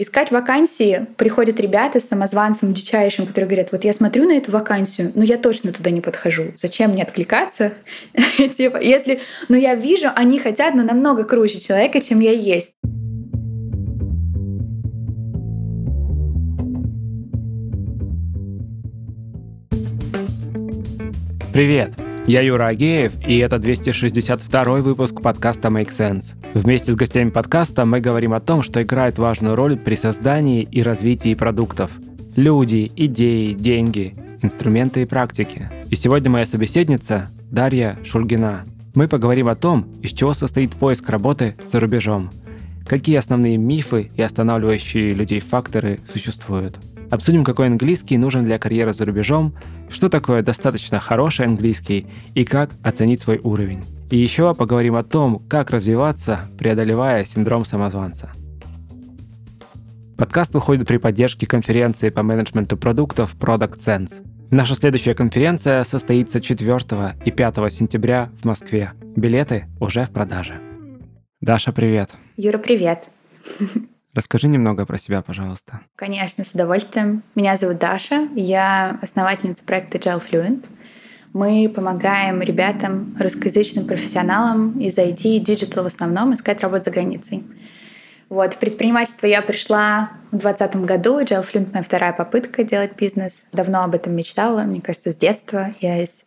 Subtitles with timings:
[0.00, 5.12] Искать вакансии приходят ребята с самозванцем дичайшим, которые говорят, вот я смотрю на эту вакансию,
[5.14, 6.54] но я точно туда не подхожу.
[6.56, 7.74] Зачем мне откликаться?
[8.56, 12.72] Типа, если, ну я вижу, они хотят, но намного круче человека, чем я есть.
[21.52, 22.09] Привет!
[22.26, 26.34] Я Юра Агеев, и это 262 выпуск подкаста Make Sense.
[26.54, 30.82] Вместе с гостями подкаста мы говорим о том, что играет важную роль при создании и
[30.82, 31.90] развитии продуктов.
[32.36, 35.70] Люди, идеи, деньги, инструменты и практики.
[35.88, 38.64] И сегодня моя собеседница Дарья Шульгина.
[38.94, 42.30] Мы поговорим о том, из чего состоит поиск работы за рубежом,
[42.86, 46.76] какие основные мифы и останавливающие людей факторы существуют–
[47.10, 49.52] Обсудим, какой английский нужен для карьеры за рубежом,
[49.88, 53.82] что такое достаточно хороший английский и как оценить свой уровень.
[54.10, 58.30] И еще поговорим о том, как развиваться, преодолевая синдром самозванца.
[60.16, 64.24] Подкаст выходит при поддержке конференции по менеджменту продуктов Product Sense.
[64.50, 66.76] Наша следующая конференция состоится 4
[67.24, 68.92] и 5 сентября в Москве.
[69.16, 70.60] Билеты уже в продаже.
[71.40, 72.10] Даша, привет.
[72.36, 73.04] Юра, привет.
[74.14, 75.80] Расскажи немного про себя, пожалуйста.
[75.94, 77.22] Конечно, с удовольствием.
[77.36, 80.64] Меня зовут Даша, я основательница проекта Get Fluent.
[81.32, 87.44] Мы помогаем ребятам, русскоязычным профессионалам из IT и digital в основном искать работу за границей.
[88.28, 91.20] Вот, в предпринимательство я пришла в 2020 году.
[91.20, 93.44] Gel Fluent— моя вторая попытка делать бизнес.
[93.52, 95.72] Давно об этом мечтала, мне кажется, с детства.
[95.80, 96.24] Я из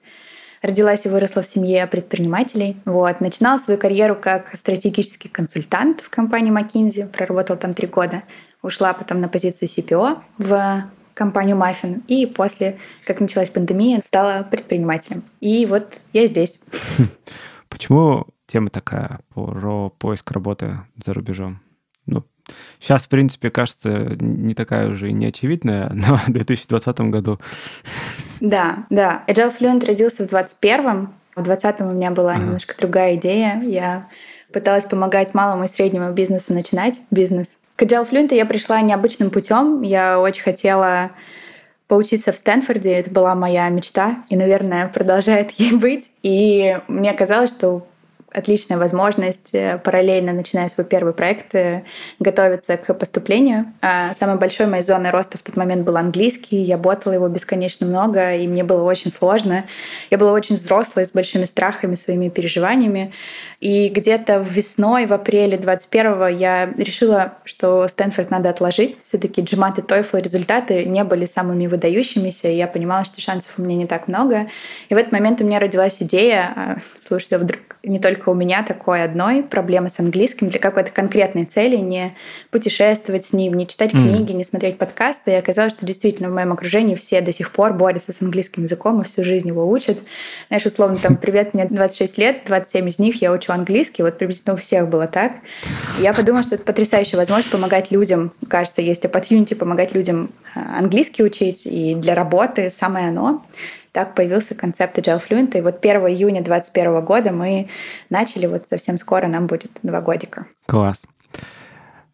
[0.64, 2.78] Родилась и выросла в семье предпринимателей.
[2.86, 3.20] Вот.
[3.20, 7.06] Начинала свою карьеру как стратегический консультант в компании McKinsey.
[7.10, 8.24] Проработала там три года.
[8.62, 12.02] Ушла потом на позицию CPO в компанию Маффин.
[12.08, 15.24] И после, как началась пандемия, стала предпринимателем.
[15.42, 16.62] И вот я здесь.
[17.68, 21.60] Почему тема такая про поиск работы за рубежом?
[22.80, 27.40] Сейчас, в принципе, кажется, не такая уже и неочевидная, но в 2020 году
[28.44, 29.24] да, да.
[29.28, 31.14] Agile Fluent родился в 21-м.
[31.36, 32.42] В 20-м у меня была ага.
[32.42, 33.62] немножко другая идея.
[33.62, 34.10] Я
[34.52, 37.58] пыталась помогать малому и среднему бизнесу начинать бизнес.
[37.78, 39.82] К Agile Fluent я пришла необычным путем.
[39.82, 41.12] Я очень хотела
[41.88, 42.92] поучиться в Стэнфорде.
[42.92, 46.12] Это была моя мечта и, наверное, продолжает ей быть.
[46.22, 47.88] И мне казалось, что
[48.34, 51.84] отличная возможность э, параллельно, начиная свой первый проект, э,
[52.20, 53.72] готовиться к поступлению.
[53.82, 56.58] А самой большой моей зоной роста в тот момент был английский.
[56.58, 59.66] Я ботала его бесконечно много, и мне было очень сложно.
[60.10, 63.14] Я была очень взрослой, с большими страхами, своими переживаниями.
[63.60, 69.00] И где-то весной, в апреле 21-го я решила, что Стэнфорд надо отложить.
[69.04, 73.62] все таки и TOEFL результаты не были самыми выдающимися, и я понимала, что шансов у
[73.62, 74.48] меня не так много.
[74.90, 78.64] И в этот момент у меня родилась идея, а, слушайте, вдруг не только у меня
[78.64, 82.16] такой одной проблемы с английским для какой-то конкретной цели, не
[82.50, 84.00] путешествовать с ним, не читать mm.
[84.00, 85.32] книги, не смотреть подкасты.
[85.32, 89.02] И оказалось, что действительно в моем окружении все до сих пор борются с английским языком
[89.02, 89.98] и всю жизнь его учат.
[90.48, 94.02] Знаешь, условно, там, привет, мне 26 лет, 27 из них я учу английский.
[94.02, 95.34] Вот приблизительно у всех было так.
[96.00, 98.32] я подумала, что это потрясающая возможность помогать людям.
[98.48, 103.44] Кажется, есть opportunity помогать людям э, английский учить, и для работы самое оно.
[103.94, 105.56] Так появился концепт Agile Fluent.
[105.56, 107.70] И вот 1 июня 2021 года мы
[108.10, 110.48] начали, вот совсем скоро нам будет два годика.
[110.66, 111.04] Класс.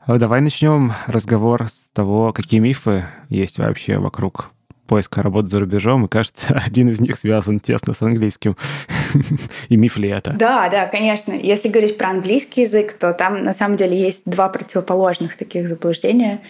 [0.02, 4.52] А давай начнем разговор с того, какие мифы есть вообще вокруг
[4.88, 8.58] поиска работы за рубежом, и кажется, один из них связан тесно с английским.
[9.70, 10.32] и миф ли это?
[10.32, 11.32] Да, да, конечно.
[11.32, 16.42] Если говорить про английский язык, то там на самом деле есть два противоположных таких заблуждения.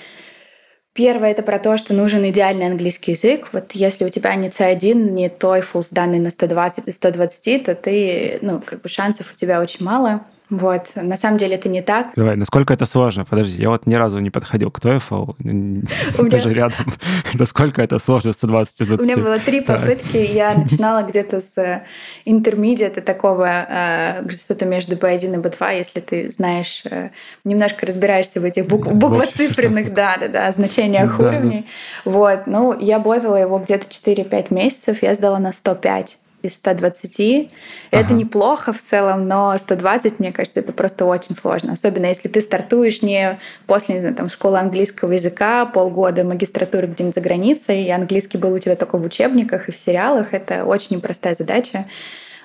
[0.99, 3.51] Первое— это про то, что нужен идеальный английский язык.
[3.53, 7.73] Вот если у тебя не C1, не TOEFL с данной на 120 и 120, то
[7.73, 10.25] ты, ну, как бы шансов у тебя очень мало.
[10.49, 10.91] Вот.
[10.95, 12.07] На самом деле это не так.
[12.15, 13.23] Давай, насколько это сложно?
[13.23, 15.35] Подожди, я вот ни разу не подходил к TOEFL,
[16.29, 16.93] даже рядом.
[17.33, 19.03] Насколько это сложно 120 из 20?
[19.03, 20.17] У меня было три попытки.
[20.17, 21.83] Я начинала где-то с
[22.25, 27.09] интермедиата такого, э, что-то между B1 и B2, если ты знаешь, э,
[27.43, 31.67] немножко разбираешься в этих буквоцифренных, да, да, да, значениях уровней.
[32.05, 32.47] Вот.
[32.47, 37.19] Ну, я ботала его где-то 4-5 месяцев, я сдала на 105 из 120.
[37.19, 37.49] Ага.
[37.91, 41.73] Это неплохо в целом, но 120, мне кажется, это просто очень сложно.
[41.73, 47.15] Особенно если ты стартуешь не после, не знаю, там, школы английского языка, полгода магистратуры где-нибудь
[47.15, 50.33] за границей, и английский был у тебя только в учебниках и в сериалах.
[50.33, 51.85] Это очень непростая задача.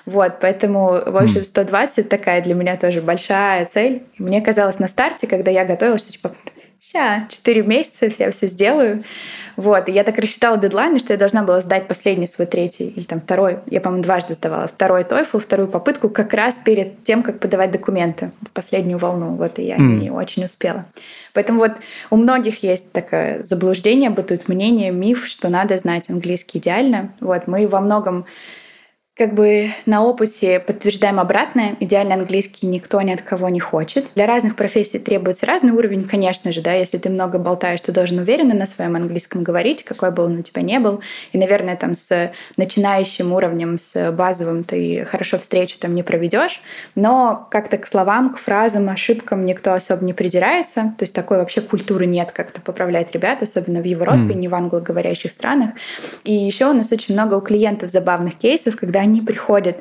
[0.05, 4.03] Вот, поэтому, в общем, 120 такая для меня тоже большая цель.
[4.19, 6.35] мне казалось на старте, когда я готовилась, что типа
[6.87, 9.03] Сейчас, 4 месяца, я все сделаю.
[9.55, 13.03] Вот, и я так рассчитала дедлайн, что я должна была сдать последний свой третий или
[13.03, 17.39] там второй, я, по-моему, дважды сдавала, второй TOEFL, вторую попытку как раз перед тем, как
[17.39, 19.35] подавать документы в последнюю волну.
[19.35, 19.81] Вот, и я mm.
[19.81, 20.85] не очень успела.
[21.33, 21.71] Поэтому вот
[22.11, 27.13] у многих есть такое заблуждение, бытует мнение, миф, что надо знать английский идеально.
[27.19, 28.27] Вот, мы во многом
[29.17, 31.77] как бы на опыте подтверждаем обратное.
[31.79, 34.07] Идеальный английский никто ни от кого не хочет.
[34.13, 36.73] Для разных профессий требуется разный уровень, конечно же, да.
[36.73, 40.41] Если ты много болтаешь, ты должен уверенно на своем английском говорить, какой бы он у
[40.41, 40.99] тебя не был.
[41.31, 46.61] И, наверное, там с начинающим уровнем, с базовым ты хорошо встречу там не проведешь.
[46.95, 50.93] Но как-то к словам, к фразам, ошибкам никто особо не придирается.
[50.97, 54.33] То есть такой вообще культуры нет как-то поправлять ребят, особенно в Европе, mm.
[54.33, 55.69] не в англоговорящих странах.
[56.25, 59.77] И еще у нас очень много у клиентов забавных кейсов, когда они приходят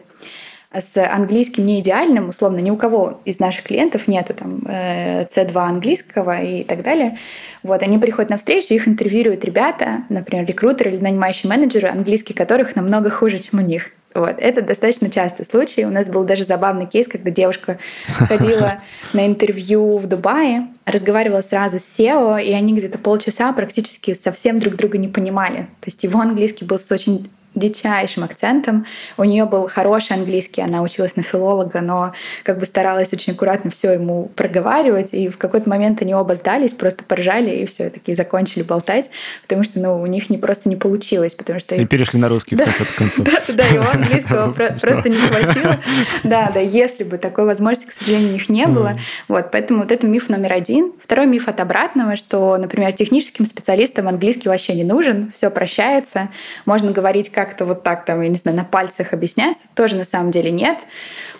[0.73, 5.59] с английским не идеальным, условно, ни у кого из наших клиентов нету там C2 э,
[5.59, 7.17] английского и так далее.
[7.63, 12.75] Вот, они приходят на встречу, их интервьюируют ребята, например, рекрутеры или нанимающие менеджеры, английский которых
[12.75, 13.91] намного хуже, чем у них.
[14.15, 14.37] Вот.
[14.39, 15.85] Это достаточно частый случай.
[15.85, 17.79] У нас был даже забавный кейс, когда девушка
[18.09, 18.81] сходила
[19.13, 24.77] на интервью в Дубае, разговаривала сразу с SEO, и они где-то полчаса практически совсем друг
[24.77, 25.69] друга не понимали.
[25.81, 28.87] То есть его английский был с очень дичайшим акцентом.
[29.17, 32.13] У нее был хороший английский, она училась на филолога, но
[32.43, 36.75] как бы старалась очень аккуратно все ему проговаривать, и в какой-то момент они оба сдались,
[36.75, 39.11] просто поржали и все таки закончили болтать,
[39.43, 41.75] потому что ну, у них не просто не получилось, потому что...
[41.75, 43.29] И перешли на русский в конце концов.
[43.49, 45.79] Да, его английского просто не хватило.
[46.25, 48.99] Да, да, если бы такой возможности, к сожалению, у них не было.
[49.29, 50.93] Вот, поэтому вот это миф номер один.
[51.01, 56.31] Второй миф от обратного, что, например, техническим специалистам английский вообще не нужен, все прощается,
[56.67, 60.05] можно говорить как как-то вот так там, я не знаю, на пальцах объяснять, тоже на
[60.05, 60.79] самом деле нет.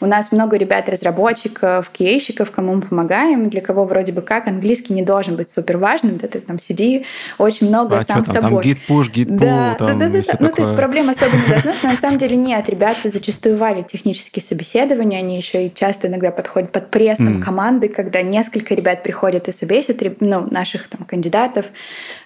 [0.01, 5.03] У нас много ребят-разработчиков, кейщиков, кому мы помогаем, для кого вроде бы как английский не
[5.03, 7.07] должен быть супер важным, да ты там сиди,
[7.39, 8.63] очень много а сам что, там, собой.
[8.63, 10.37] Там гид push, гид pull, да, там, да, да, да, да.
[10.41, 12.69] Ну, то есть проблем особо не должно, но на самом деле нет.
[12.69, 17.43] Ребята зачастую валят технические собеседования, они еще и часто иногда подходят под прессом mm.
[17.43, 21.71] команды, когда несколько ребят приходят и собесят, ну, наших там кандидатов,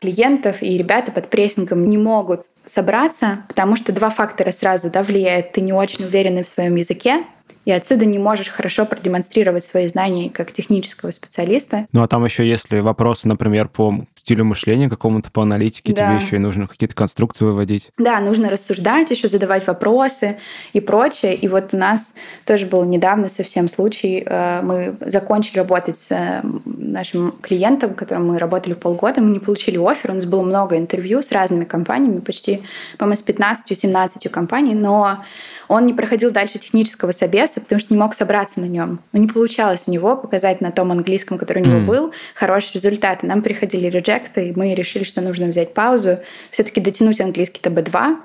[0.01, 5.53] клиентов, и ребята под прессингом не могут собраться, потому что два фактора сразу да, влияют.
[5.53, 7.25] Ты не очень уверенный в своем языке,
[7.65, 11.87] и отсюда не можешь хорошо продемонстрировать свои знания как технического специалиста.
[11.93, 16.07] Ну а там еще если вопросы, например, по стилю мышления какому-то, по аналитике, да.
[16.07, 17.91] тебе еще и нужно какие-то конструкции выводить.
[17.97, 20.37] Да, нужно рассуждать, еще задавать вопросы
[20.75, 21.35] и прочее.
[21.35, 22.13] И вот у нас
[22.45, 24.23] тоже был недавно совсем случай.
[24.27, 29.23] Э, мы закончили работать с э, нашим клиентом, которым мы работали полгода.
[29.23, 30.11] Мы не получили офер.
[30.11, 32.63] У нас было много интервью с разными компаниями, почти,
[32.99, 35.25] по-моему, с 15-17 компаний, но
[35.69, 39.01] он не проходил дальше технического собеса, потому что не мог собраться на нем.
[39.13, 41.87] Но не получалось у него показать на том английском, который у него mm.
[41.87, 43.27] был, хорошие результаты.
[43.27, 46.19] Нам приходили реджекты, и мы решили, что нужно взять паузу,
[46.51, 48.17] все-таки дотянуть английский до B2,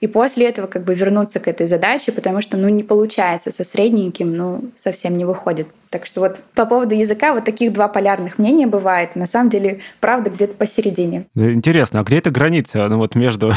[0.00, 3.64] и после этого как бы вернуться к этой задаче, потому что ну не получается со
[3.64, 5.68] средненьким, ну совсем не выходит.
[5.90, 9.16] Так что вот по поводу языка вот таких два полярных мнения бывает.
[9.16, 11.26] На самом деле, правда, где-то посередине.
[11.34, 13.52] Интересно, а где эта граница ну, вот между,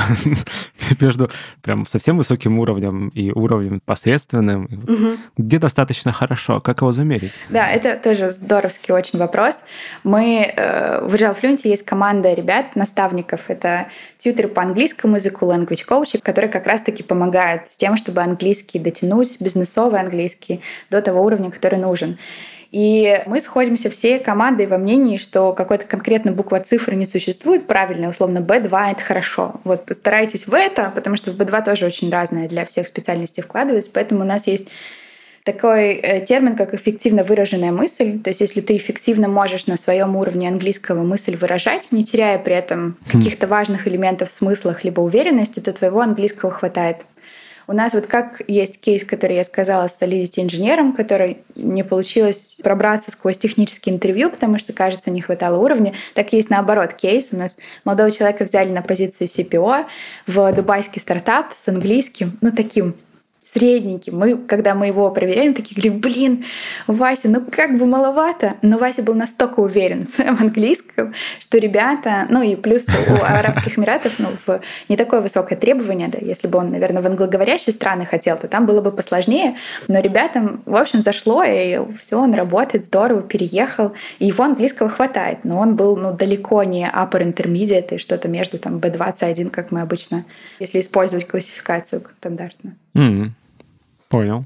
[1.00, 1.30] между
[1.62, 4.66] прям совсем высоким уровнем и уровнем посредственным?
[4.66, 5.18] Угу.
[5.38, 6.60] Где достаточно хорошо?
[6.60, 7.34] Как его замерить?
[7.50, 9.64] Да, это тоже здоровский очень вопрос.
[10.04, 13.50] Мы э, в Agile есть команда ребят, наставников.
[13.50, 18.80] Это тьютеры по английскому языку, language coach, которые как раз-таки помогают с тем, чтобы английский
[18.80, 22.18] дотянуть, бизнесовый английский, до того уровня, который нужен.
[22.72, 28.10] И мы сходимся всей командой во мнении, что какой-то конкретно буква цифры не существует правильно,
[28.10, 29.62] условно B2— это хорошо.
[29.64, 33.92] Вот старайтесь в это, потому что в B2 тоже очень разное для всех специальностей вкладывается,
[33.94, 34.70] поэтому у нас есть
[35.44, 38.20] такой э, термин, как эффективно выраженная мысль.
[38.20, 42.56] То есть, если ты эффективно можешь на своем уровне английского мысль выражать, не теряя при
[42.56, 43.20] этом хм.
[43.20, 46.98] каких-то важных элементов в смыслах либо уверенности, то твоего английского хватает.
[47.66, 52.58] У нас вот как есть кейс, который я сказала с solidity инженером, который не получилось
[52.62, 55.94] пробраться сквозь технические интервью, потому что, кажется, не хватало уровня.
[56.14, 57.30] Так есть наоборот кейс.
[57.32, 59.86] У нас молодого человека взяли на позицию CPO
[60.28, 62.96] в дубайский стартап с английским, ну таким
[63.44, 64.12] средненький.
[64.12, 66.46] Мы, когда мы его проверяем, такие говорим, блин,
[66.88, 68.56] Вася, ну как бы маловато.
[68.62, 74.20] Но Вася был настолько уверен в английском, что ребята, ну и плюс у Арабских Эмиратов
[74.20, 78.38] ну, в не такое высокое требование, да, если бы он, наверное, в англоговорящие страны хотел,
[78.38, 79.58] то там было бы посложнее.
[79.88, 85.40] Но ребятам, в общем, зашло, и все, он работает здорово, переехал, и его английского хватает.
[85.44, 89.82] Но он был ну, далеко не upper intermediate и что-то между там B21, как мы
[89.82, 90.26] обычно,
[90.60, 92.76] если использовать классификацию стандартную.
[92.96, 93.32] Mm,
[94.10, 94.46] понял.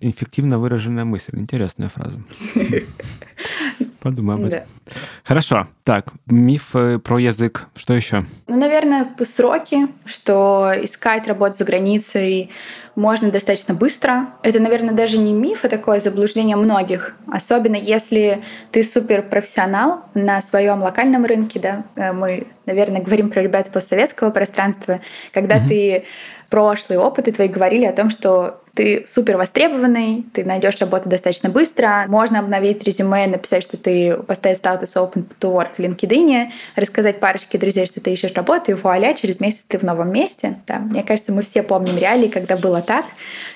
[0.00, 1.38] Эффективно выраженная мысль.
[1.38, 2.20] Интересная фраза.
[4.00, 4.60] Подумай об этом.
[4.60, 4.92] Да.
[5.24, 5.66] Хорошо.
[5.84, 7.66] Так, мифы про язык.
[7.74, 8.24] Что еще?
[8.48, 12.50] Ну, наверное, сроки, что искать работу за границей
[12.94, 14.28] можно достаточно быстро.
[14.42, 17.14] Это, наверное, даже не миф, а такое заблуждение многих.
[17.26, 18.42] Особенно если
[18.72, 24.30] ты суперпрофессионал на своем локальном рынке, да, э, мы, наверное, говорим про ребят с постсоветского
[24.30, 25.00] пространства,
[25.32, 25.68] когда угу.
[25.68, 26.04] ты
[26.48, 32.04] прошлые опыты твои говорили о том, что ты супер востребованный, ты найдешь работу достаточно быстро,
[32.08, 37.56] можно обновить резюме, написать, что ты поставить статус Open to Work в LinkedIn, рассказать парочке
[37.56, 40.58] друзей, что ты ищешь работу, и вуаля, через месяц ты в новом месте.
[40.66, 40.78] Да.
[40.78, 43.06] Мне кажется, мы все помним реалии, когда было так.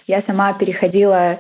[0.07, 1.39] Я сама переходила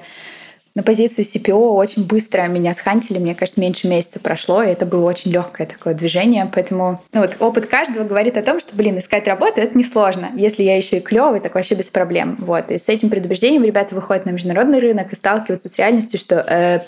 [0.80, 5.04] на позицию CPO очень быстро меня схантили, мне кажется, меньше месяца прошло, и это было
[5.04, 9.28] очень легкое такое движение, поэтому ну вот опыт каждого говорит о том, что, блин, искать
[9.28, 10.30] работу— это несложно.
[10.34, 12.38] Если я еще и клевый, так вообще без проблем.
[12.40, 12.70] Вот.
[12.70, 16.80] И с этим предубеждением ребята выходят на международный рынок и сталкиваются с реальностью, что э,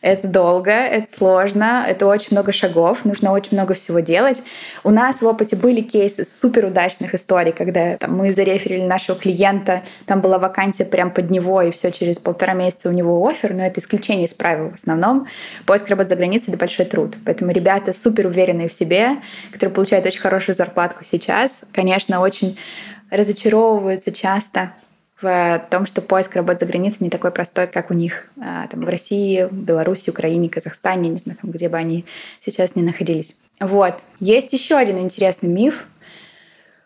[0.00, 4.44] это долго, это сложно, это очень много шагов, нужно очень много всего делать.
[4.84, 10.20] У нас в опыте были кейсы суперудачных историй, когда там, мы зареферили нашего клиента, там
[10.20, 13.80] была вакансия прям под него, и все через полтора месяца у него офер, но это
[13.80, 14.70] исключение из правил.
[14.70, 15.26] В основном
[15.66, 17.16] поиск работы за границей— это большой труд.
[17.24, 19.16] Поэтому ребята супер уверенные в себе,
[19.52, 22.58] которые получают очень хорошую зарплатку сейчас, конечно, очень
[23.10, 24.72] разочаровываются часто
[25.20, 28.80] в том, что поиск работы за границей не такой простой, как у них а, там,
[28.80, 32.04] в России, Беларуси, Украине, Казахстане, не знаю, там, где бы они
[32.40, 33.36] сейчас не находились.
[33.60, 34.04] Вот.
[34.20, 35.86] Есть еще один интересный миф,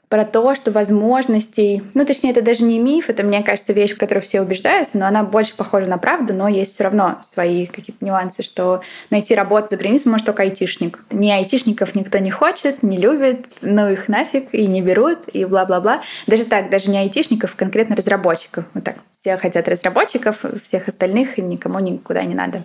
[0.08, 3.98] про то, что возможностей, ну, точнее, это даже не миф, это, мне кажется, вещь, в
[3.98, 8.04] которой все убеждаются, но она больше похожа на правду, но есть все равно свои какие-то
[8.04, 11.04] нюансы, что найти работу за границей может только айтишник.
[11.10, 16.02] Не айтишников никто не хочет, не любит, ну их нафиг, и не берут, и бла-бла-бла.
[16.26, 18.64] Даже так, даже не айтишников, конкретно разработчиков.
[18.72, 18.96] Вот так.
[19.14, 22.64] Все хотят разработчиков, всех остальных никому никуда не надо.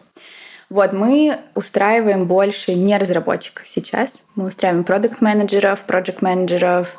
[0.70, 4.24] Вот, мы устраиваем больше не разработчиков сейчас.
[4.36, 6.98] Мы устраиваем продукт-менеджеров, проект-менеджеров,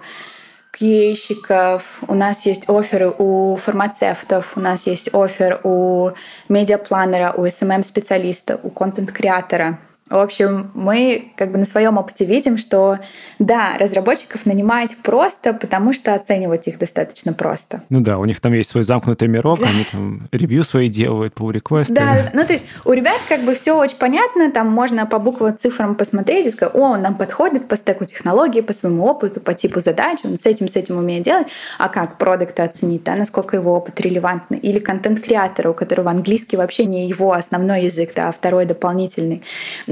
[0.75, 6.11] QA-щиков, у нас есть оферы у фармацевтов, у нас есть офер у
[6.49, 9.78] медиапланера, у SMM-специалиста, у контент-креатора.
[10.11, 12.99] В общем, мы как бы на своем опыте видим, что
[13.39, 17.83] да, разработчиков нанимать просто, потому что оценивать их достаточно просто.
[17.89, 19.69] Ну да, у них там есть свой замкнутый мирок, да.
[19.69, 21.95] они там ревью свои делают, по реквесты.
[21.95, 25.57] Да, ну то есть у ребят как бы все очень понятно, там можно по буквам,
[25.57, 29.55] цифрам посмотреть и сказать, о, он нам подходит по стеку технологии, по своему опыту, по
[29.55, 31.47] типу задач, он с этим, с этим умеет делать,
[31.79, 36.85] а как продукта оценить, да, насколько его опыт релевантный, или контент-креатора, у которого английский вообще
[36.85, 39.43] не его основной язык, да, а второй дополнительный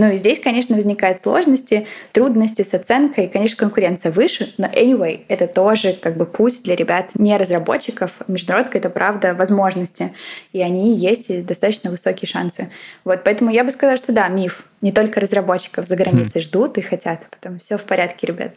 [0.02, 5.46] ну и здесь, конечно, возникают сложности, трудности с оценкой, конечно, конкуренция выше, но anyway, это
[5.46, 8.18] тоже как бы путь для ребят не разработчиков.
[8.26, 10.12] Международка— это правда возможности,
[10.52, 12.68] и они есть, и достаточно высокие шансы.
[13.04, 14.64] Вот, поэтому я бы сказала, что да, миф.
[14.80, 16.44] Не только разработчиков за границей хм.
[16.46, 18.56] ждут и хотят, потом все в порядке, ребят.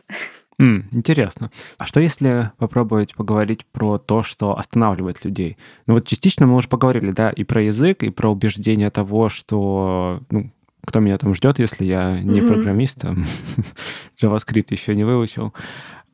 [0.60, 1.52] Mm, интересно.
[1.78, 5.58] А что если попробовать поговорить про то, что останавливает людей?
[5.86, 10.22] Ну вот частично мы уже поговорили, да, и про язык, и про убеждение того, что
[10.32, 10.50] ну,
[10.86, 12.48] кто меня там ждет, если я не mm-hmm.
[12.48, 13.25] программист, там,
[14.22, 15.54] JavaScript еще не выучил.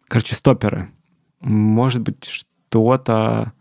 [0.07, 0.89] Короче, стоперы.
[1.41, 3.53] Может быть, что-то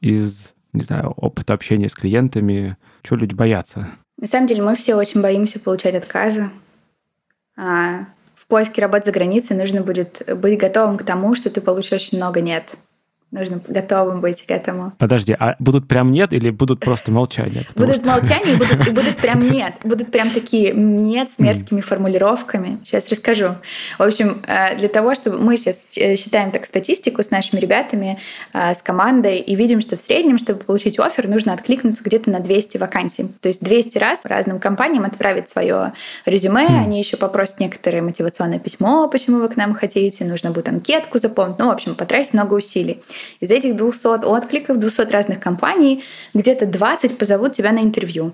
[0.00, 3.88] из, не знаю, опыта общения с клиентами, что люди боятся?
[4.18, 6.50] На самом деле мы все очень боимся получать отказы.
[7.56, 11.92] А в поиске работы за границей нужно будет быть готовым к тому, что ты получишь
[11.92, 12.76] очень много «нет».
[13.32, 14.92] Нужно готовым быть к этому.
[14.98, 17.64] Подожди, а будут прям нет или будут просто молчания?
[17.74, 18.08] Будут что...
[18.08, 19.72] молчания и будут, и будут прям нет.
[19.82, 21.82] Будут прям такие нет с мерзкими mm.
[21.82, 22.78] формулировками.
[22.84, 23.54] Сейчас расскажу.
[23.98, 28.18] В общем, э, для того, чтобы мы сейчас э, считаем так статистику с нашими ребятами,
[28.52, 32.40] э, с командой, и видим, что в среднем, чтобы получить офер, нужно откликнуться где-то на
[32.40, 33.28] 200 вакансий.
[33.40, 35.94] То есть 200 раз разным компаниям отправить свое
[36.26, 36.82] резюме, mm.
[36.82, 41.58] они еще попросят некоторое мотивационное письмо, почему вы к нам хотите, нужно будет анкетку заполнить.
[41.58, 43.00] Ну, в общем, потратить много усилий.
[43.40, 48.32] Из этих 200 откликов, 200 разных компаний, где-то 20 позовут тебя на интервью.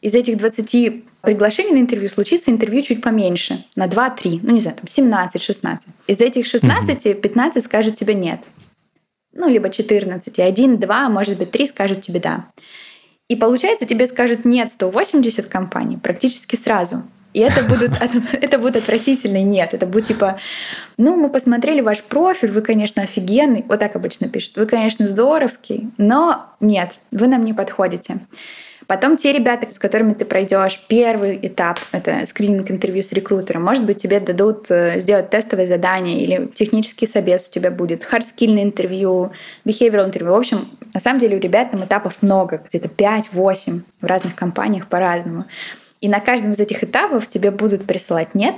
[0.00, 4.76] Из этих 20 приглашений на интервью случится интервью чуть поменьше, на 2-3, ну не знаю,
[4.76, 5.78] там 17-16.
[6.06, 8.40] Из этих 16 15 скажут тебе нет.
[9.32, 12.46] Ну, либо 14, и 1, 2, может быть, 3 скажут тебе да.
[13.28, 17.02] И получается, тебе скажут нет 180 компаний практически сразу.
[17.36, 17.92] И это будут,
[18.32, 19.74] это будет отвратительный нет.
[19.74, 20.38] Это будет типа,
[20.96, 23.62] ну, мы посмотрели ваш профиль, вы, конечно, офигенный.
[23.68, 24.56] Вот так обычно пишут.
[24.56, 28.20] Вы, конечно, здоровский, но нет, вы нам не подходите.
[28.86, 33.84] Потом те ребята, с которыми ты пройдешь первый этап, это скрининг интервью с рекрутером, может
[33.84, 39.32] быть, тебе дадут э, сделать тестовое задание или технический собес у тебя будет, хардскильное интервью,
[39.66, 40.32] behavioral интервью.
[40.32, 44.86] В общем, на самом деле у ребят там этапов много, где-то 5-8 в разных компаниях
[44.86, 45.44] по-разному.
[46.00, 48.56] И на каждом из этих этапов тебе будут присылать «нет»,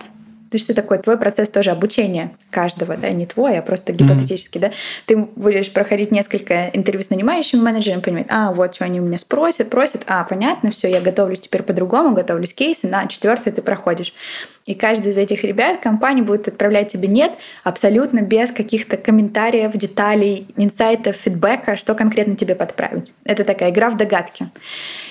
[0.51, 0.99] то есть что такое?
[0.99, 4.61] Твой процесс тоже обучения каждого, да, не твой, а просто гипотетически, mm-hmm.
[4.61, 4.73] да.
[5.05, 9.19] Ты будешь проходить несколько интервью с нанимающими менеджерами, понимать, а, вот что они у меня
[9.19, 14.15] спросят, просят, а, понятно, все, я готовлюсь теперь по-другому, готовлюсь кейсы, на четвертый ты проходишь.
[14.69, 17.33] И каждый из этих ребят компания будет отправлять тебе нет
[17.65, 23.15] абсолютно без каких-то комментариев, деталей, инсайтов, фидбэка, что конкретно тебе подправить.
[23.25, 24.51] Это такая игра в догадки.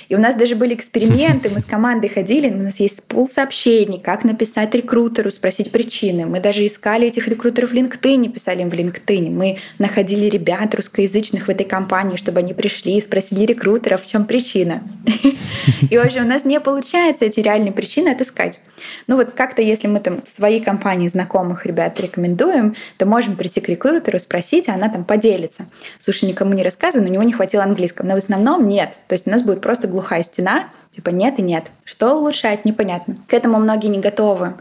[0.10, 4.00] И у нас даже были эксперименты, мы с командой ходили, у нас есть пул сообщений,
[4.00, 6.28] как написать рекрутеру, спросить причины.
[6.28, 9.32] Мы даже искали этих рекрутеров в LinkedIn, писали им в LinkedIn.
[9.32, 14.26] Мы находили ребят русскоязычных в этой компании, чтобы они пришли и спросили рекрутера, в чем
[14.26, 14.84] причина.
[15.90, 18.60] И вообще у нас не получается эти реальные причины отыскать.
[19.08, 23.62] Ну вот как-то, если мы там в своей компании знакомых ребят рекомендуем, то можем прийти
[23.62, 25.68] к рекрутеру, спросить, а она там поделится.
[25.98, 28.06] Слушай, никому не рассказывай, но у него не хватило английского.
[28.06, 28.98] Но в основном нет.
[29.08, 31.68] То есть у нас будет просто глухая стена, типа нет и нет.
[31.86, 33.18] Что улучшать, непонятно.
[33.30, 34.56] К этому многие не готовы.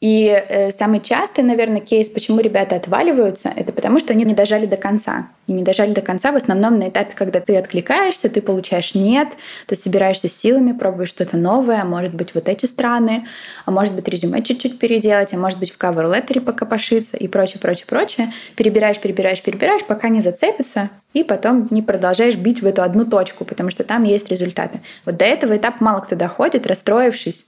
[0.00, 4.66] И э, самый частый, наверное, кейс, почему ребята отваливаются, это потому, что они не дожали
[4.66, 5.28] до конца.
[5.48, 9.28] И не дожали до конца в основном на этапе, когда ты откликаешься, ты получаешь «нет»,
[9.66, 13.26] ты собираешься силами, пробуешь что-то новое, а может быть вот эти страны,
[13.64, 17.58] а может быть резюме чуть-чуть переделать, а может быть в cover letter покопошиться и прочее,
[17.60, 18.32] прочее, прочее.
[18.54, 23.44] Перебираешь, перебираешь, перебираешь, пока не зацепится, и потом не продолжаешь бить в эту одну точку,
[23.44, 24.80] потому что там есть результаты.
[25.04, 27.46] Вот до этого этапа мало кто доходит, расстроившись,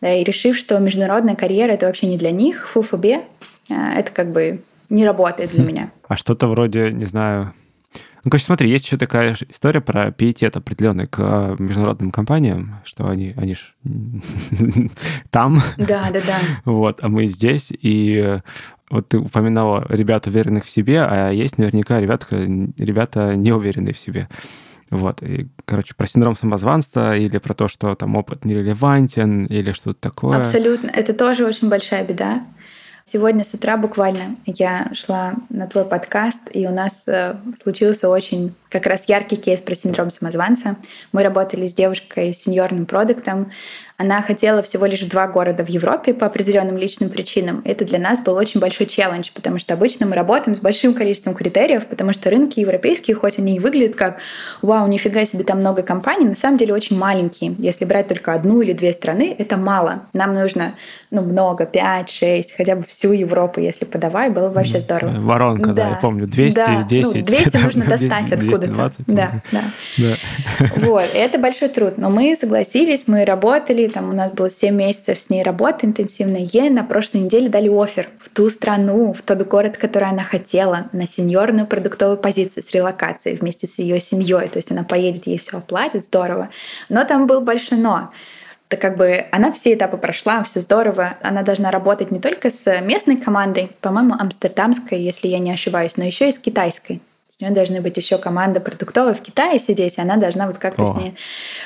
[0.00, 3.22] да, и решив, что международная карьера это вообще не для них, фу-фобе,
[3.68, 5.66] а, это как бы не работает для хм.
[5.66, 5.90] меня.
[6.08, 7.54] А что-то вроде, не знаю,
[8.22, 13.08] ну, конечно, смотри, есть еще такая история про пиетет определенный к а, международным компаниям, что
[13.08, 13.74] они, они ж
[15.30, 15.62] там.
[15.78, 16.38] Да, да, да.
[16.64, 18.40] Вот, а мы здесь, и
[18.90, 23.98] вот ты упоминала ребят уверенных в себе, а есть наверняка ребята, ребята не уверенные в
[23.98, 24.28] себе.
[24.90, 25.22] Вот.
[25.22, 30.38] И, короче, про синдром самозванства или про то, что там опыт нерелевантен или что-то такое.
[30.38, 30.88] Абсолютно.
[30.88, 32.42] Это тоже очень большая беда.
[33.04, 38.54] Сегодня с утра буквально я шла на твой подкаст, и у нас э, случился очень
[38.68, 40.76] как раз яркий кейс про синдром самозванца.
[41.10, 43.50] Мы работали с девушкой с сеньорным продуктом.
[44.00, 47.60] Она хотела всего лишь два города в Европе по определенным личным причинам.
[47.66, 51.34] Это для нас был очень большой челлендж, потому что обычно мы работаем с большим количеством
[51.34, 54.16] критериев, потому что рынки европейские, хоть они и выглядят как
[54.62, 57.54] «Вау, нифига себе, там много компаний», на самом деле очень маленькие.
[57.58, 60.04] Если брать только одну или две страны, это мало.
[60.14, 60.76] Нам нужно
[61.10, 65.20] ну, много, пять, шесть, хотя бы всю Европу, если подавай, было бы вообще здорово.
[65.20, 66.86] Воронка, да, да я помню, 200, да.
[66.88, 67.14] 10.
[67.16, 69.02] Ну, 200 нужно достать откуда-то.
[69.06, 69.62] Да, да.
[69.98, 70.14] да.
[70.76, 71.98] Вот, это большой труд.
[71.98, 76.48] Но мы согласились, мы работали, там у нас было 7 месяцев с ней работы интенсивной.
[76.52, 80.88] Ей на прошлой неделе дали офер в ту страну, в тот город, который она хотела,
[80.92, 84.48] на сеньорную продуктовую позицию с релокацией вместе с ее семьей.
[84.48, 86.50] То есть она поедет, ей все оплатит, здорово.
[86.88, 88.10] Но там был большой но
[88.68, 91.16] то как бы она все этапы прошла, все здорово.
[91.22, 96.04] Она должна работать не только с местной командой, по-моему, амстердамской, если я не ошибаюсь, но
[96.04, 97.00] еще и с китайской.
[97.38, 100.86] У нее должны быть еще команда продуктовая в Китае сидеть, и она должна вот как-то
[100.86, 101.14] с ней...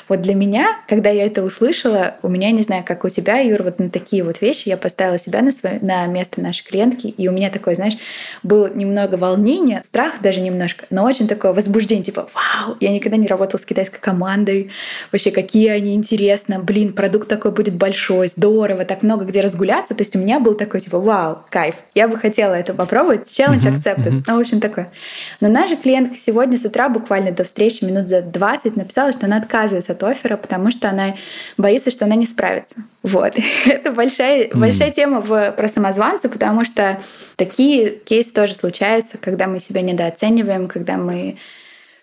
[0.08, 3.62] Вот для меня, когда я это услышала, у меня, не знаю, как у тебя, Юр,
[3.62, 7.28] вот на такие вот вещи я поставила себя на, свое, на место нашей клиентки, и
[7.28, 7.94] у меня такое, знаешь,
[8.42, 13.26] было немного волнения, страх даже немножко, но очень такое возбуждение, типа, вау, я никогда не
[13.26, 14.70] работала с китайской командой,
[15.12, 20.02] вообще какие они интересно, блин, продукт такой будет большой, здорово, так много где разгуляться, то
[20.02, 23.78] есть у меня был такой, типа, вау, кайф, я бы хотела это попробовать, челлендж uh-huh,
[23.78, 24.24] accepted, uh-huh.
[24.26, 24.92] ну, в общем, такое.
[25.40, 29.36] Но Наша клиентка сегодня с утра, буквально до встречи минут за 20, написала, что она
[29.36, 31.14] отказывается от оффера, потому что она
[31.56, 32.74] боится, что она не справится.
[33.04, 33.34] Вот.
[33.64, 34.58] Это большая, mm.
[34.58, 37.00] большая тема в, про самозванца, потому что
[37.36, 41.36] такие кейсы тоже случаются, когда мы себя недооцениваем, когда мы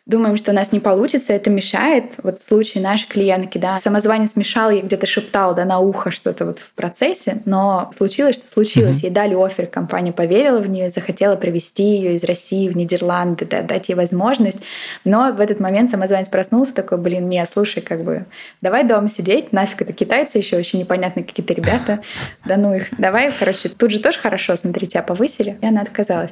[0.08, 2.16] думаем, что у нас не получится, это мешает.
[2.24, 6.46] Вот в случае нашей клиентки, да, самозванец мешал, ей где-то шептал, да, на ухо что-то
[6.46, 8.98] вот в процессе, но случилось, что случилось.
[8.98, 9.08] Mm-hmm.
[9.08, 13.62] Ей дали офер, компания поверила в нее, захотела провести ее из России в Нидерланды, да,
[13.62, 14.60] дать ей возможность.
[15.06, 18.26] Но в этот момент самозванец проснулся такой, блин, не, слушай, как бы,
[18.62, 22.02] давай дома сидеть, нафиг это китайцы еще очень непонятно какие-то ребята,
[22.46, 26.32] да ну их, давай, короче, тут же тоже хорошо, смотри, тебя повысили, и она отказалась.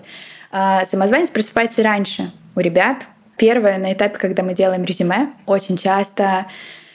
[0.52, 3.04] А самозванец просыпается раньше у ребят,
[3.40, 6.46] Первое, на этапе, когда мы делаем резюме, очень часто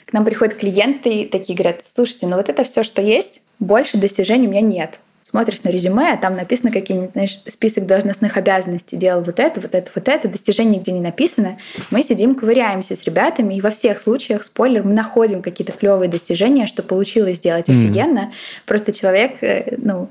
[0.05, 3.97] к нам приходят клиенты и такие говорят, слушайте, ну вот это все, что есть, больше
[3.97, 4.99] достижений у меня нет
[5.35, 9.75] смотришь на резюме, а там написано какие-нибудь, знаешь, список должностных обязанностей, делал вот это, вот
[9.75, 11.57] это, вот это, достижений нигде не написано.
[11.91, 16.67] Мы сидим, ковыряемся с ребятами, и во всех случаях, спойлер, мы находим какие-то клевые достижения,
[16.67, 17.89] что получилось сделать mm-hmm.
[17.89, 18.31] офигенно.
[18.65, 20.09] Просто человек, э, ну,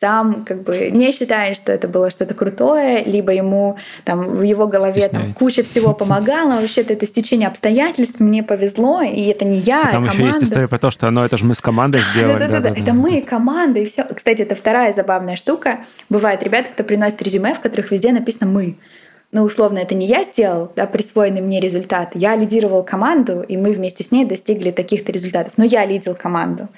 [0.00, 4.66] сам как бы не считает, что это было что-то крутое, либо ему там в его
[4.66, 9.90] голове там, куча всего помогала, вообще-то это стечение обстоятельств, мне повезло, и это не я,
[9.92, 12.38] Там а еще есть история про то, что ну, это же мы с командой сделали.
[12.38, 14.04] Да-да-да, это мы, команда, и все.
[14.04, 15.80] Кстати, это вторая забавная штука.
[16.10, 18.76] Бывают ребята, кто приносит резюме, в которых везде написано «мы»
[19.32, 22.12] ну, условно, это не я сделал, да, присвоенный мне результат.
[22.14, 25.54] Я лидировал команду, и мы вместе с ней достигли таких-то результатов.
[25.56, 26.68] Но я лидил команду.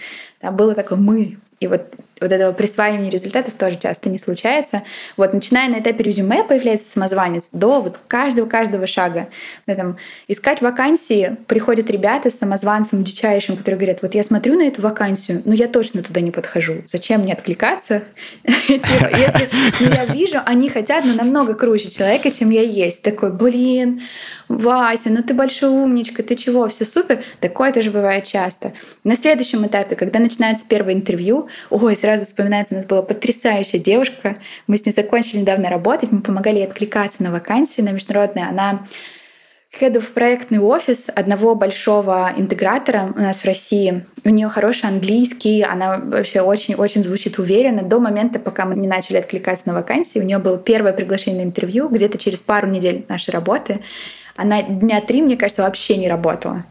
[0.42, 1.36] Да, было такое «мы».
[1.60, 1.82] И вот
[2.20, 4.82] вот этого присваивания результатов тоже часто не случается.
[5.16, 9.28] Вот начиная на этапе резюме появляется самозванец до вот каждого-каждого шага.
[9.66, 9.96] Да, там,
[10.28, 15.42] искать вакансии приходят ребята с самозванцем дичайшим, которые говорят, вот я смотрю на эту вакансию,
[15.44, 16.82] но я точно туда не подхожу.
[16.86, 18.04] Зачем мне откликаться?
[18.66, 19.48] Типа, если
[19.84, 23.02] я вижу, они хотят, но намного круче человека, чем я есть.
[23.02, 24.02] Такой, блин,
[24.48, 27.22] Вася, ну ты большой умничка, ты чего, все супер.
[27.40, 28.72] Такое тоже бывает часто.
[29.04, 34.38] На следующем этапе, когда начинается первое интервью, ой, сразу вспоминается, у нас была потрясающая девушка.
[34.66, 38.46] Мы с ней закончили недавно работать, мы помогали ей откликаться на вакансии на международные.
[38.46, 38.84] Она
[39.80, 44.04] head of проектный офис одного большого интегратора у нас в России.
[44.24, 47.82] У нее хороший английский, она вообще очень-очень звучит уверенно.
[47.82, 51.48] До момента, пока мы не начали откликаться на вакансии, у нее было первое приглашение на
[51.48, 53.80] интервью где-то через пару недель нашей работы.
[54.36, 56.64] Она дня три, мне кажется, вообще не работала.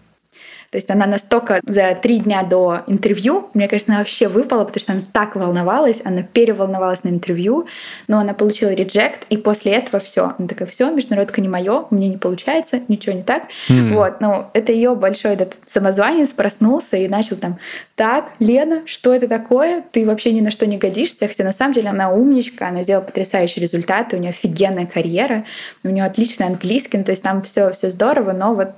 [0.72, 4.94] То есть она настолько за три дня до интервью, мне, конечно, вообще выпала, потому что
[4.94, 7.68] она так волновалась, она переволновалась на интервью,
[8.08, 10.34] но она получила реджект, и после этого все.
[10.38, 13.44] Она такая, все, международка не мое, мне не получается, ничего не так.
[13.70, 13.94] Mm.
[13.94, 17.60] Вот, ну, это ее большой этот самозванец проснулся и начал там,
[17.96, 19.84] так, Лена, что это такое?
[19.92, 23.04] Ты вообще ни на что не годишься, хотя на самом деле она умничка, она сделала
[23.04, 25.46] потрясающие результаты, у нее офигенная карьера,
[25.84, 28.70] у нее отличный английский, ну, то есть там все все здорово, но вот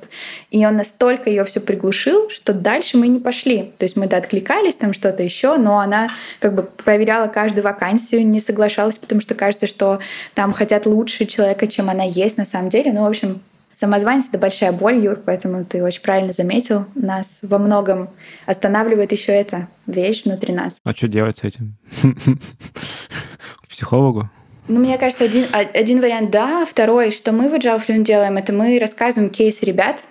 [0.52, 3.72] и он настолько ее все приглушил, что дальше мы не пошли.
[3.78, 6.10] То есть мы да, откликались, там что-то еще, но она
[6.42, 10.00] как бы проверяла каждую вакансию, не соглашалась, потому что кажется, что
[10.34, 12.92] там хотят лучше человека, чем она есть на самом деле.
[12.92, 13.40] Ну, в общем,
[13.76, 16.86] Самозванец— это большая боль, Юр, поэтому ты очень правильно заметил.
[16.96, 18.10] Нас во многом
[18.46, 20.80] останавливает еще эта вещь внутри нас.
[20.84, 21.78] А что делать с этим?
[23.62, 24.30] К психологу?
[24.68, 26.66] Ну, мне кажется, один, один вариант— да.
[26.66, 30.02] Второй, что мы в Agile Fluent делаем, это мы рассказываем кейс ребят,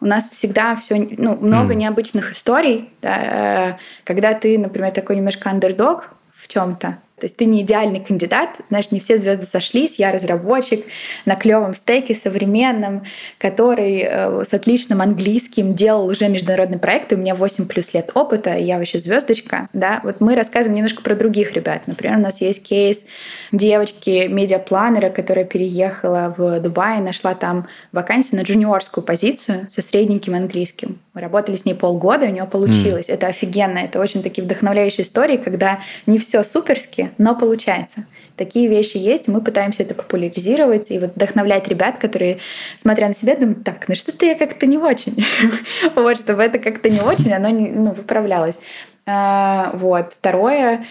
[0.00, 1.76] у нас всегда все, ну, много mm.
[1.76, 3.72] необычных историй, да, э,
[4.04, 8.90] когда ты, например, такой немножко андердог в чем-то, то есть ты не идеальный кандидат, знаешь,
[8.90, 9.98] не все звезды сошлись.
[9.98, 10.84] Я разработчик
[11.24, 13.04] на клевом стеке современном,
[13.38, 17.14] который э, с отличным английским делал уже международный проект.
[17.14, 19.70] У меня 8 плюс лет опыта, и я вообще звездочка.
[19.72, 20.00] Да?
[20.04, 21.86] Вот мы рассказываем немножко про других ребят.
[21.86, 23.06] Например, у нас есть кейс
[23.50, 30.98] девочки медиапланера, которая переехала в Дубай, нашла там вакансию на джуниорскую позицию со средненьким английским.
[31.14, 33.08] Мы работали с ней полгода, и у нее получилось.
[33.08, 33.14] Mm.
[33.14, 33.78] Это офигенно.
[33.78, 38.06] Это очень такие вдохновляющие истории, когда не все суперски, но получается.
[38.36, 42.38] Такие вещи есть, мы пытаемся это популяризировать и вот вдохновлять ребят, которые,
[42.76, 45.24] смотря на себя, думают, так, ну что-то я как-то не очень.
[45.94, 48.58] вот, чтобы это как-то не очень, оно ну, выправлялось.
[49.06, 50.12] А, вот.
[50.12, 50.84] Второе,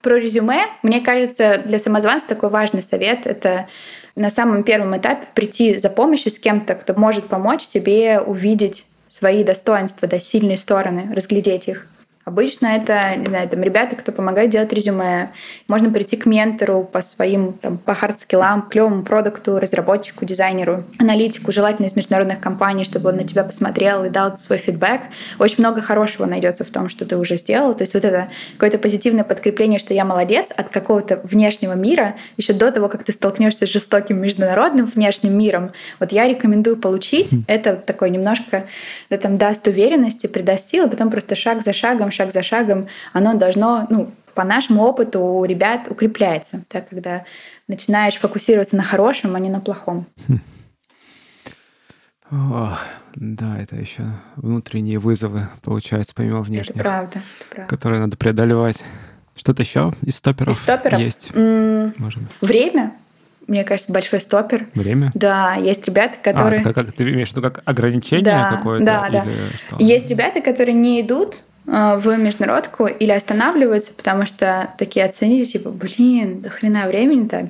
[0.00, 0.66] про резюме.
[0.82, 3.68] Мне кажется, для самозванца такой важный совет— это
[4.16, 9.42] на самом первом этапе прийти за помощью с кем-то, кто может помочь тебе увидеть свои
[9.42, 11.86] достоинства, да, сильные стороны, разглядеть их.
[12.24, 15.32] Обычно это, не знаю, там ребята, кто помогает делать резюме.
[15.68, 21.86] Можно прийти к ментору по своим, там, по хардскиллам, клевому продакту, разработчику, дизайнеру, аналитику, желательно
[21.86, 25.02] из международных компаний, чтобы он на тебя посмотрел и дал свой фидбэк.
[25.38, 27.74] Очень много хорошего найдется в том, что ты уже сделал.
[27.74, 32.54] То есть вот это какое-то позитивное подкрепление, что я молодец от какого-то внешнего мира, еще
[32.54, 35.72] до того, как ты столкнешься с жестоким международным внешним миром.
[36.00, 37.32] Вот я рекомендую получить.
[37.48, 38.64] Это такое немножко
[39.10, 43.34] да, там, даст уверенности, придаст силы, потом просто шаг за шагом шаг за шагом, оно
[43.34, 47.24] должно, ну, по нашему опыту у ребят укрепляется, так, когда
[47.68, 50.06] начинаешь фокусироваться на хорошем, а не на плохом.
[50.28, 50.40] Хм.
[52.30, 52.76] О,
[53.14, 54.04] да, это еще
[54.36, 56.76] внутренние вызовы, получается, помимо внешних.
[56.76, 57.76] Это правда, это правда.
[57.76, 58.82] Которые надо преодолевать.
[59.36, 61.00] Что-то еще из стоперов, из стоперов?
[61.00, 61.30] есть?
[61.34, 62.94] М- Может Время
[63.46, 64.68] мне кажется, большой стопер.
[64.74, 65.10] Время?
[65.14, 66.60] Да, есть ребята, которые...
[66.60, 68.84] А, как, как, ты имеешь в виду как ограничение да, какое-то?
[68.84, 69.24] Да, да.
[69.66, 69.76] Что?
[69.78, 76.40] Есть ребята, которые не идут в международку или останавливаются, потому что такие оценили, типа, блин,
[76.40, 77.46] до хрена времени так.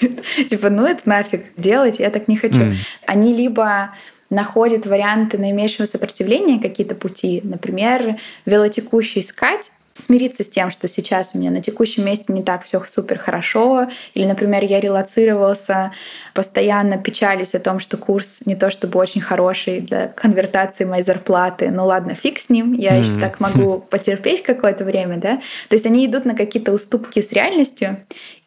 [0.48, 2.72] Типа, ну это нафиг делать, я так не хочу.
[3.06, 3.90] Они либо
[4.30, 8.16] находят варианты наименьшего сопротивления, какие-то пути, например,
[8.46, 12.82] велотекущий скать, смириться с тем, что сейчас у меня на текущем месте не так все
[12.84, 15.92] супер хорошо, или, например, я релацировался,
[16.34, 21.70] постоянно печалюсь о том, что курс не то чтобы очень хороший для конвертации моей зарплаты.
[21.70, 23.00] Ну ладно, фиг с ним, я mm-hmm.
[23.00, 25.36] еще так могу потерпеть какое-то время, да.
[25.68, 27.96] То есть они идут на какие-то уступки с реальностью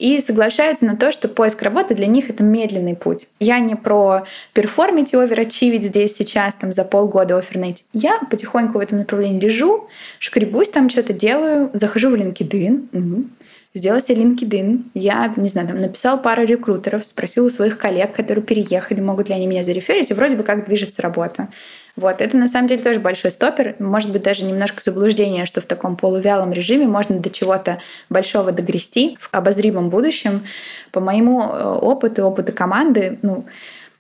[0.02, 3.28] и соглашаются на то, что поиск работы для них это медленный путь.
[3.40, 7.84] Я не про перформить и оверачивить здесь сейчас, там, за полгода офер найти.
[7.94, 9.88] Я потихоньку в этом направлении лежу,
[10.18, 13.26] шкребусь там, что-то делаю, захожу в LinkedIn, угу.
[13.76, 14.86] сделала себе LinkedIn.
[14.96, 19.36] Я, не знаю, там, написал пару рекрутеров, спросил у своих коллег, которые переехали, могут ли
[19.36, 21.50] они меня зареферить, и вроде бы как движется работа.
[21.96, 23.76] Вот, это на самом деле тоже большой стопер.
[23.80, 29.18] Может быть, даже немножко заблуждение, что в таком полувялом режиме можно до чего-то большого догрести
[29.20, 30.46] в обозримом будущем.
[30.92, 33.46] По моему э, опыту, опыту команды, ну,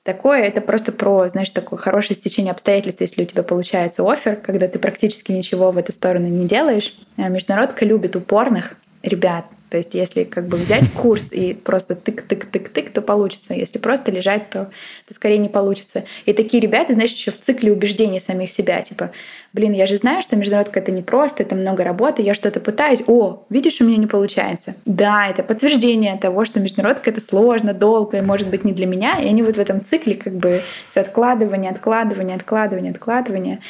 [0.03, 4.67] такое, это просто про, знаешь, такое хорошее стечение обстоятельств, если у тебя получается офер, когда
[4.67, 6.93] ты практически ничего в эту сторону не делаешь.
[7.17, 12.91] А международка любит упорных ребят, то есть если как бы взять курс и просто тык-тык-тык-тык,
[12.91, 13.53] то получится.
[13.53, 14.69] Если просто лежать, то,
[15.07, 16.03] то скорее не получится.
[16.25, 18.81] И такие ребята, знаешь, еще в цикле убеждений самих себя.
[18.81, 19.11] Типа,
[19.53, 23.01] блин, я же знаю, что международка это не просто, это много работы, я что-то пытаюсь.
[23.07, 24.75] О, видишь, у меня не получается.
[24.83, 29.21] Да, это подтверждение того, что международка это сложно, долго и может быть не для меня.
[29.21, 33.61] И они вот в этом цикле как бы все откладывание, откладывание, откладывание, откладывание.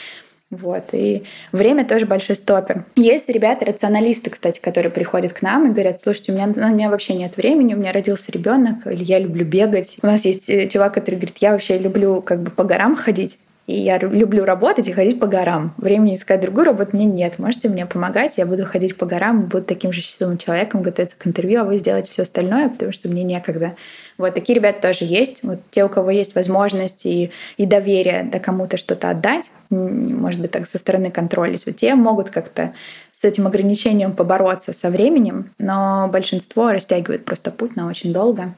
[0.51, 0.83] Вот.
[0.91, 2.83] И время тоже большой стопер.
[2.97, 7.15] Есть ребята-рационалисты, кстати, которые приходят к нам и говорят, слушайте, у меня, у меня вообще
[7.15, 9.97] нет времени, у меня родился ребенок, или я люблю бегать.
[10.01, 13.37] У нас есть э, чувак, который говорит, я вообще люблю как бы по горам ходить.
[13.71, 15.73] И я люблю работать и ходить по горам.
[15.77, 17.39] Времени искать другую работу мне нет.
[17.39, 18.37] Можете мне помогать?
[18.37, 21.77] Я буду ходить по горам, буду таким же счастливым человеком, готовиться к интервью, а вы
[21.77, 23.77] сделаете все остальное, потому что мне некогда.
[24.17, 25.39] Вот такие ребята тоже есть.
[25.43, 30.51] Вот те, у кого есть возможность и, и доверие да, кому-то что-то отдать, может быть,
[30.51, 32.73] так со стороны контролить, вот те могут как-то
[33.13, 38.53] с этим ограничением побороться со временем, но большинство растягивает просто путь на очень долго.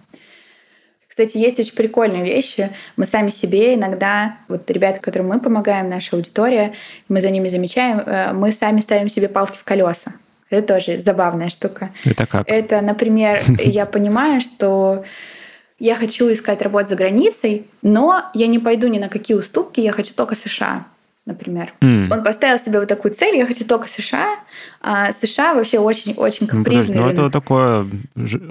[1.13, 2.71] Кстати, есть очень прикольные вещи.
[2.97, 6.73] Мы сами себе иногда, вот ребята, которым мы помогаем, наша аудитория,
[7.07, 10.13] мы за ними замечаем, э, мы сами ставим себе палки в колеса.
[10.49, 11.91] Это тоже забавная штука.
[12.03, 12.49] Это как?
[12.49, 15.03] Это, например, я понимаю, что
[15.77, 19.91] я хочу искать работу за границей, но я не пойду ни на какие уступки, я
[19.91, 20.85] хочу только США
[21.25, 21.73] например.
[21.79, 22.11] Mm.
[22.11, 24.35] Он поставил себе вот такую цель, я хочу только США,
[24.85, 27.15] а США вообще очень-очень ну, капризный ну, рынок.
[27.15, 27.89] Ну, это такое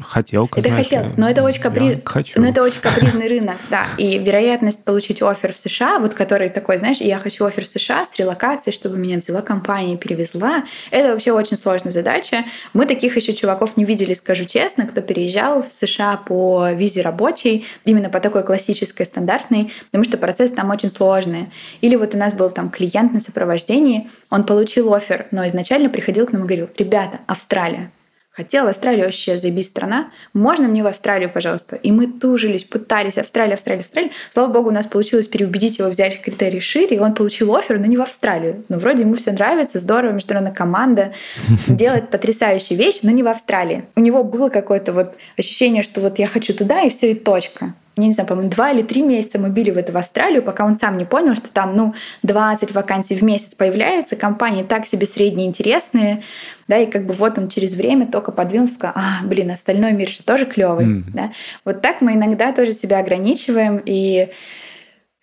[0.01, 1.99] хотелка, Это знаешь, хотел, но это очень, каприз...
[2.07, 2.41] хочу.
[2.41, 3.85] но это очень капризный рынок, да.
[3.99, 8.07] И вероятность получить офер в США, вот который такой, знаешь, я хочу офер в США
[8.07, 12.45] с релокацией, чтобы меня взяла компания и перевезла, это вообще очень сложная задача.
[12.73, 17.67] Мы таких еще чуваков не видели, скажу честно, кто переезжал в США по визе рабочей,
[17.85, 21.53] именно по такой классической, стандартной, потому что процесс там очень сложный.
[21.83, 26.22] Или вот у нас был там клиент на сопровождении, он получил офер, но изначально приходил
[26.27, 27.91] к нам и говорил, ребята, Австралия,
[28.33, 30.11] Хотел в Австралию вообще заебись страна.
[30.33, 31.77] Можно мне в Австралию, пожалуйста?
[31.77, 33.19] И мы тужились, пытались.
[33.19, 34.11] Австралия, Австралия, Австралия.
[34.31, 37.85] Слава богу, у нас получилось переубедить его взять критерии шире, и он получил офер, но
[37.85, 38.65] не в Австралию.
[38.71, 41.13] Но вроде ему все нравится, здорово, международная команда
[41.69, 43.85] делает потрясающие вещи, но не в Австралии.
[43.97, 47.75] У него было какое-то вот ощущение, что вот я хочу туда, и все, и точка
[47.97, 50.77] не знаю, по-моему, два или три месяца мы били в это в Австралию, пока он
[50.77, 55.47] сам не понял, что там, ну, 20 вакансий в месяц появляется, компании так себе средние
[55.47, 56.23] интересные,
[56.69, 60.09] да, и как бы вот он через время только подвинулся, сказал, а, блин, остальной мир
[60.09, 61.05] же тоже клевый, mm.
[61.13, 61.33] да.
[61.65, 64.31] Вот так мы иногда тоже себя ограничиваем, и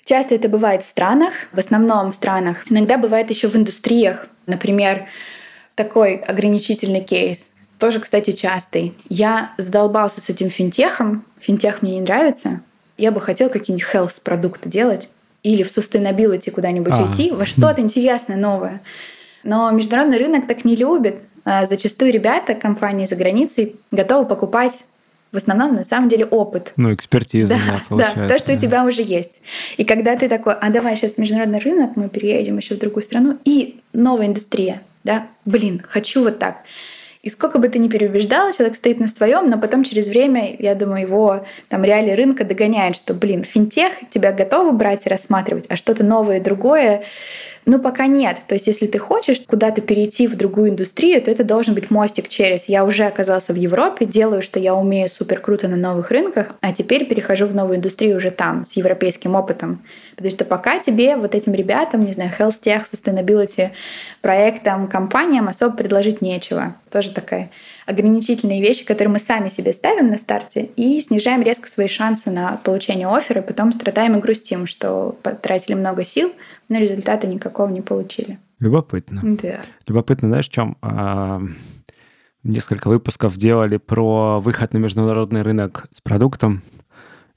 [0.06, 5.06] часто это бывает в странах, в основном в странах, иногда бывает еще в индустриях, например,
[5.76, 8.94] такой ограничительный кейс– тоже, кстати, частый.
[9.10, 11.24] Я задолбался с этим финтехом.
[11.40, 12.62] Финтех мне не нравится.
[12.98, 15.10] Я бы хотел какие-нибудь health продукты делать
[15.42, 17.10] или в sustainability куда-нибудь а.
[17.10, 18.82] идти, во что-то интересное, новое.
[19.44, 21.16] Но международный рынок так не любит.
[21.46, 24.84] А зачастую ребята, компании за границей, готовы покупать
[25.32, 26.74] в основном на самом деле опыт.
[26.76, 28.20] Ну, экспертиза, да, да, получается.
[28.28, 29.42] Да, то, что у тебя уже есть.
[29.78, 33.38] И когда ты такой, а давай сейчас международный рынок, мы переедем еще в другую страну,
[33.46, 36.58] и новая индустрия, да, блин, хочу вот так.
[37.22, 40.74] И сколько бы ты ни переубеждал, человек стоит на своем, но потом через время, я
[40.74, 45.76] думаю, его там реалии рынка догоняет, что, блин, финтех тебя готовы брать и рассматривать, а
[45.76, 47.04] что-то новое, другое,
[47.66, 48.38] ну, пока нет.
[48.48, 52.30] То есть, если ты хочешь куда-то перейти в другую индустрию, то это должен быть мостик
[52.30, 56.56] через «я уже оказался в Европе, делаю, что я умею супер круто на новых рынках,
[56.62, 59.84] а теперь перехожу в новую индустрию уже там, с европейским опытом».
[60.20, 63.70] Потому что пока тебе, вот этим ребятам, не знаю, health tech, sustainability
[64.20, 66.76] проектам, компаниям особо предложить нечего.
[66.92, 67.52] Тоже такая
[67.86, 72.58] ограничительные вещи, которые мы сами себе ставим на старте и снижаем резко свои шансы на
[72.58, 76.34] получение оффера, потом страдаем и грустим, что потратили много сил,
[76.68, 78.40] но результата никакого не получили.
[78.60, 79.22] Любопытно.
[79.24, 79.62] Да.
[79.88, 80.76] Любопытно, знаешь, в чем?
[82.44, 86.62] Несколько выпусков делали про выход на международный рынок с продуктом.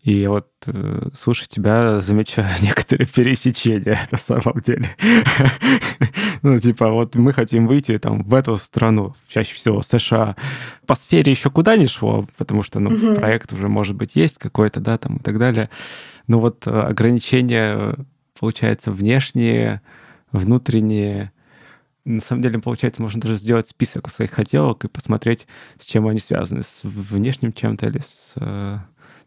[0.03, 4.88] И вот, э, слушай, тебя замечаю некоторые пересечения на самом деле.
[6.43, 10.37] ну, типа, вот мы хотим выйти там в эту страну, чаще всего США.
[10.87, 14.81] По сфере еще куда не шло, потому что, ну, проект уже, может быть, есть какой-то,
[14.81, 15.71] да, там и так далее.
[16.27, 17.95] Но вот э, ограничения,
[18.38, 19.83] получается, внешние,
[20.33, 21.31] внутренние,
[22.05, 25.47] на самом деле, получается, можно даже сделать список своих хотелок и посмотреть,
[25.79, 28.79] с чем они связаны, с внешним чем-то или с э,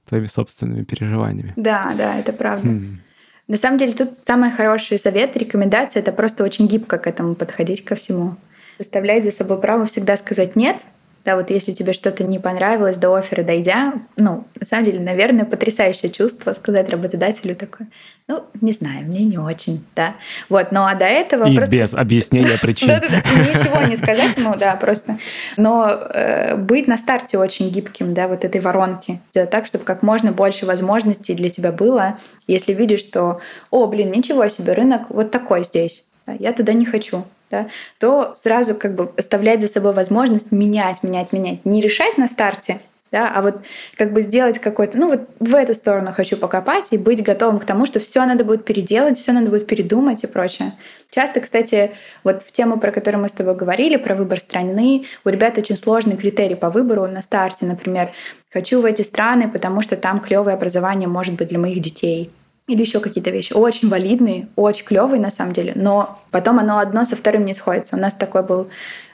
[0.07, 1.53] твоими собственными переживаниями.
[1.55, 2.67] Да, да, это правда.
[2.67, 3.01] Хм.
[3.47, 7.83] На самом деле тут самый хороший совет, рекомендация— это просто очень гибко к этому подходить
[7.85, 8.37] ко всему.
[8.79, 10.77] Оставлять за собой право всегда сказать «нет»,
[11.25, 15.43] да, вот если тебе что-то не понравилось до оффера дойдя, ну, на самом деле, наверное,
[15.43, 17.87] потрясающее чувство сказать работодателю такое,
[18.27, 20.15] ну, не знаю, мне не очень, да.
[20.49, 21.75] Вот, но а до этого И просто...
[21.75, 22.89] без объяснения причин.
[22.89, 25.17] Ничего не сказать ему, да, просто.
[25.57, 29.19] Но э, быть на старте очень гибким, да, вот этой воронки.
[29.31, 33.39] Сделать так, чтобы как можно больше возможностей для тебя было, если видишь, что,
[33.71, 37.67] о, блин, ничего себе, рынок вот такой здесь, я туда не хочу да,
[37.99, 41.65] то сразу как бы оставлять за собой возможность менять, менять, менять.
[41.65, 42.79] Не решать на старте,
[43.11, 43.55] да, а вот
[43.97, 47.65] как бы сделать какой-то, ну вот в эту сторону хочу покопать и быть готовым к
[47.65, 50.73] тому, что все надо будет переделать, все надо будет передумать и прочее.
[51.11, 51.91] Часто, кстати,
[52.23, 55.77] вот в тему, про которую мы с тобой говорили, про выбор страны, у ребят очень
[55.77, 58.11] сложный критерий по выбору на старте, например,
[58.51, 62.31] хочу в эти страны, потому что там клевое образование может быть для моих детей
[62.67, 63.53] или еще какие-то вещи.
[63.53, 67.95] Очень валидные, очень клевые на самом деле, но потом оно одно со вторым не сходится.
[67.95, 68.69] У нас такой был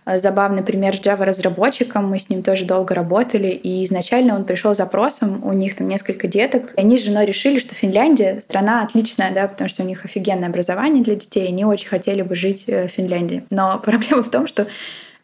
[0.05, 4.73] э, забавный пример с Java-разработчиком, мы с ним тоже долго работали, и изначально он пришел
[4.73, 8.83] с запросом, у них там несколько деток, и они с женой решили, что Финляндия страна
[8.83, 12.35] отличная, да, потому что у них офигенное образование для детей, и они очень хотели бы
[12.35, 13.43] жить э, в Финляндии.
[13.49, 14.67] Но проблема в том, что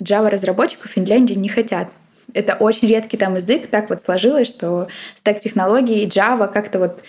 [0.02, 1.88] Java-разработчиков в Финляндии не хотят.
[2.34, 7.00] Это очень редкий там язык, так вот сложилось, что стек технологий и Java как-то вот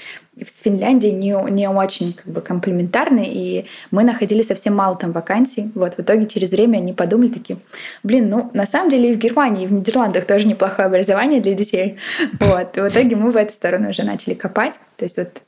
[0.46, 5.70] с Финляндией не, не очень как бы комплементарны, и мы находили совсем мало там вакансий.
[5.74, 7.59] Вот в итоге через время они подумали такие,
[8.02, 11.54] блин, ну на самом деле и в Германии, и в Нидерландах тоже неплохое образование для
[11.54, 11.96] детей.
[12.40, 12.76] Вот.
[12.76, 14.78] И в итоге мы в эту сторону уже начали копать.
[14.96, 15.42] То есть вот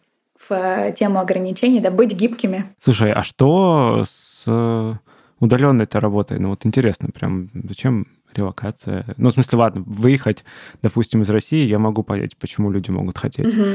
[0.49, 2.67] в тему ограничений, да, быть гибкими.
[2.81, 4.95] Слушай, а что с э,
[5.39, 6.39] удаленной этой работой?
[6.39, 9.05] Ну вот интересно, прям зачем релокация?
[9.17, 10.45] Ну, в смысле, ладно, выехать,
[10.83, 13.47] допустим, из России, я могу понять, почему люди могут хотеть.
[13.47, 13.67] Угу.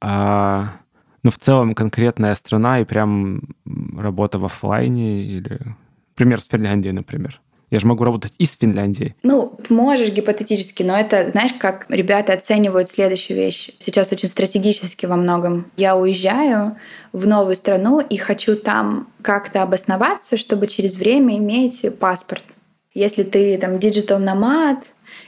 [0.00, 0.72] А,
[1.22, 3.42] ну, в целом конкретная страна и прям
[3.96, 5.58] работа в офлайне или...
[6.14, 7.40] Пример с Финляндией, например.
[7.70, 9.16] Я же могу работать из Финляндии.
[9.24, 13.70] Ну, ты можешь гипотетически, но это, знаешь, как ребята оценивают следующую вещь.
[13.78, 15.66] Сейчас очень стратегически во многом.
[15.76, 16.76] Я уезжаю
[17.12, 22.44] в новую страну и хочу там как-то обосноваться, чтобы через время иметь паспорт.
[22.96, 24.78] Если ты там digital nomad,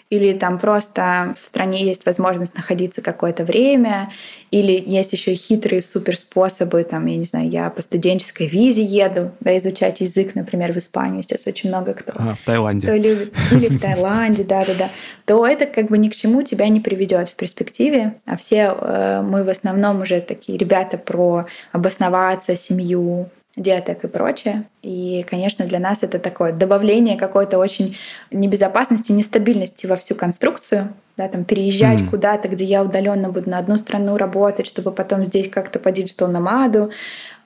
[0.08, 4.10] или там просто в стране есть возможность находиться какое-то время,
[4.50, 9.32] или есть еще хитрые супер способы, там, я не знаю, я по студенческой визе еду,
[9.40, 12.14] да, изучать язык, например, в Испанию сейчас очень много кто.
[12.16, 12.86] А, в Таиланде.
[12.86, 13.34] Кто любит.
[13.52, 14.88] Или в Таиланде, да-да-да.
[15.26, 19.20] То это как бы ни к чему тебя не приведет в перспективе, а все э,
[19.22, 23.28] мы в основном уже такие ребята про обосноваться, семью,
[23.58, 24.64] деток и прочее.
[24.82, 27.96] И, конечно, для нас это такое добавление какой-то очень
[28.30, 30.88] небезопасности, нестабильности во всю конструкцию.
[31.18, 32.10] Да, там переезжать mm.
[32.10, 36.28] куда-то, где я удаленно буду на одну страну работать, чтобы потом здесь как-то по digital
[36.28, 36.92] nomad у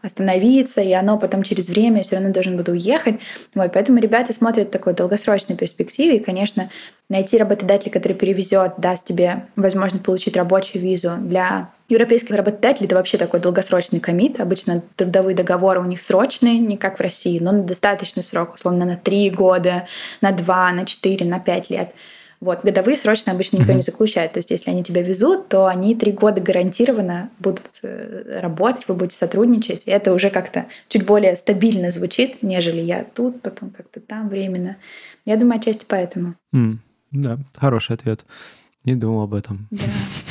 [0.03, 3.21] остановиться, и оно потом через время все равно должен буду уехать.
[3.55, 6.71] Вот, поэтому ребята смотрят в такой долгосрочной перспективе, и, конечно,
[7.09, 13.17] найти работодателя, который перевезет, даст тебе возможность получить рабочую визу для европейских работодателей это вообще
[13.17, 14.41] такой долгосрочный commit.
[14.41, 18.85] Обычно трудовые договоры у них срочные, не как в России, но на достаточный срок, условно,
[18.85, 19.87] на три года,
[20.21, 21.95] на два, на четыре, на пять лет.
[22.43, 24.33] Вот, годовые срочно обычно никто не заключает.
[24.33, 28.95] То есть, если они тебя везут, то они три года гарантированно будут э, работать, вы
[28.95, 29.85] будете сотрудничать.
[29.87, 34.77] И это уже как-то чуть более стабильно звучит, нежели я тут, потом как-то там временно.
[35.25, 36.35] Я думаю, отчасти поэтому.
[36.53, 36.79] Mm,
[37.13, 38.25] да, хороший ответ.
[38.83, 39.69] Не думал об этом.
[39.71, 39.85] Да.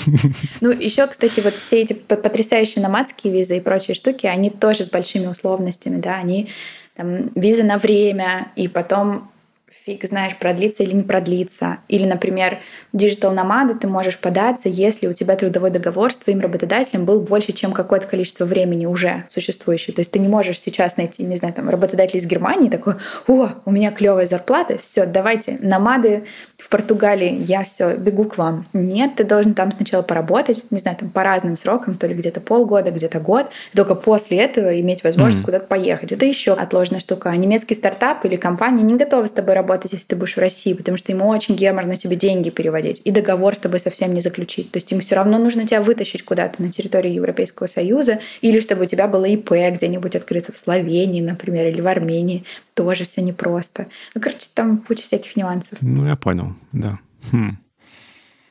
[0.59, 4.89] Ну, еще, кстати, вот все эти потрясающие номадские визы и прочие штуки, они тоже с
[4.89, 6.49] большими условностями, да, они
[6.95, 9.30] там визы на время, и потом
[9.71, 11.77] фиг знаешь, продлится или не продлится.
[11.87, 12.59] Или, например,
[12.93, 17.21] digital nomad ы ты можешь податься, если у тебя трудовой договор с твоим работодателем был
[17.21, 19.95] больше, чем какое-то количество времени уже существующее.
[19.95, 22.95] То есть ты не можешь сейчас найти, не знаю, там, работодатель из Германии такой,
[23.27, 26.25] о, у меня клевая зарплата, все, давайте, nomad ы
[26.57, 28.67] в Португалии, я все, бегу к вам.
[28.73, 32.41] Нет, ты должен там сначала поработать, не знаю, там по разным срокам, то ли где-то
[32.41, 35.45] полгода, где-то год, только после этого иметь возможность mm-hmm.
[35.45, 36.11] куда-то поехать.
[36.11, 37.29] Это еще отложенная штука.
[37.29, 40.73] А немецкий стартап или компания не готовы с тобой работать, если ты будешь в России,
[40.73, 44.71] потому что ему очень геморно тебе деньги переводить и договор с тобой совсем не заключить.
[44.71, 48.83] То есть им все равно нужно тебя вытащить куда-то на территорию Европейского Союза или чтобы
[48.83, 52.43] у тебя было ИП где-нибудь открыто в Словении, например, или в Армении.
[52.73, 53.87] Тоже все непросто.
[54.15, 55.77] Ну, короче, там куча всяких нюансов.
[55.81, 56.99] Ну, я понял, да.
[57.31, 57.57] Хм.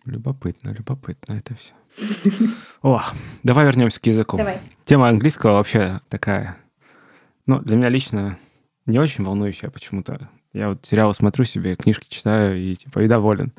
[0.05, 1.73] Любопытно, любопытно это все.
[2.83, 3.03] О,
[3.43, 4.37] давай вернемся к языку.
[4.37, 4.59] Давай.
[4.85, 6.57] Тема английского вообще такая,
[7.47, 8.39] ну, для меня лично
[8.87, 10.31] не очень волнующая почему-то.
[10.53, 13.53] Я вот сериалы смотрю себе, книжки читаю и типа и доволен.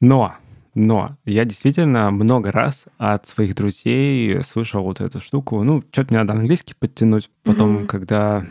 [0.00, 0.34] Но,
[0.74, 5.62] но я действительно много раз от своих друзей слышал вот эту штуку.
[5.62, 7.30] Ну, что-то не надо английский подтянуть.
[7.42, 7.86] Потом, mm-hmm.
[7.86, 8.46] когда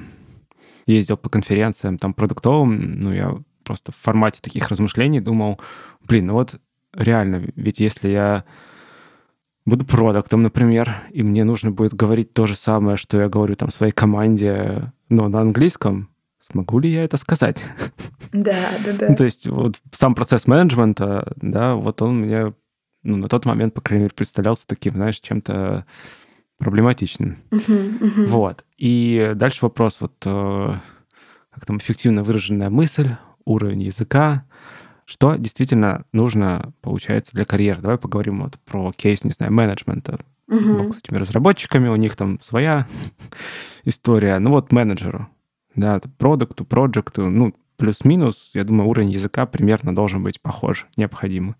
[0.85, 5.59] ездил по конференциям там продуктовым, ну, я просто в формате таких размышлений думал,
[6.01, 6.59] блин, ну вот
[6.93, 8.43] реально, ведь если я
[9.65, 13.69] буду продуктом, например, и мне нужно будет говорить то же самое, что я говорю там
[13.69, 16.09] своей команде, но на английском,
[16.51, 17.63] смогу ли я это сказать?
[18.31, 19.09] Да, да, да.
[19.09, 22.53] Ну, то есть вот сам процесс менеджмента, да, вот он мне
[23.03, 25.85] ну, на тот момент, по крайней мере, представлялся таким, знаешь, чем-то
[26.57, 27.39] проблематичным.
[27.49, 28.25] Uh-huh, uh-huh.
[28.27, 28.63] Вот.
[28.77, 30.73] И дальше вопрос, вот э,
[31.49, 34.45] как там эффективно выраженная мысль, уровень языка,
[35.05, 37.81] что действительно нужно, получается, для карьеры.
[37.81, 40.19] Давай поговорим вот про кейс, не знаю, менеджмента.
[40.47, 40.93] Uh-huh.
[40.93, 42.87] С этими разработчиками, у них там своя
[43.83, 44.37] история.
[44.37, 45.27] Ну вот менеджеру,
[45.75, 51.55] да, продукту, проекту, ну, плюс-минус, я думаю, уровень языка примерно должен быть похож, необходимый.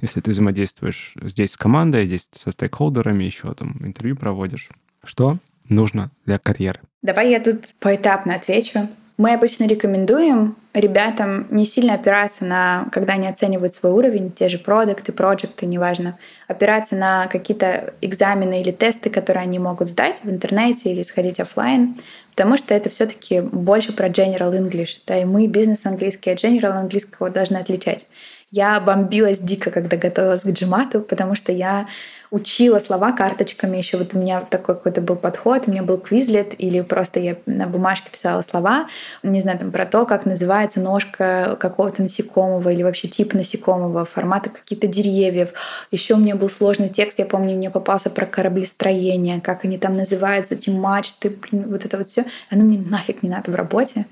[0.00, 4.70] Если ты взаимодействуешь здесь с командой, здесь со стейкхолдерами, еще там интервью проводишь.
[5.04, 5.38] Что
[5.68, 6.80] нужно для карьеры?
[7.02, 8.88] Давай я тут поэтапно отвечу.
[9.18, 14.58] Мы обычно рекомендуем ребятам не сильно опираться на, когда они оценивают свой уровень, те же
[14.58, 20.92] продукты, проекты, неважно, опираться на какие-то экзамены или тесты, которые они могут сдать в интернете
[20.92, 21.96] или сходить офлайн,
[22.32, 25.00] потому что это все таки больше про General English.
[25.06, 28.06] Да, и мы бизнес английский от General английского должны отличать.
[28.52, 31.88] Я бомбилась дико, когда готовилась к джимату, потому что я
[32.30, 33.76] учила слова карточками.
[33.76, 37.36] Еще вот у меня такой какой-то был подход, у меня был квизлет, или просто я
[37.46, 38.86] на бумажке писала слова,
[39.24, 44.50] не знаю, там про то, как называется ножка какого-то насекомого или вообще тип насекомого, формата
[44.50, 45.52] каких-то деревьев.
[45.90, 49.96] Еще у меня был сложный текст, я помню, мне попался про кораблестроение, как они там
[49.96, 52.24] называются, эти мачты, вот это вот все.
[52.50, 54.06] Оно мне нафиг не надо в работе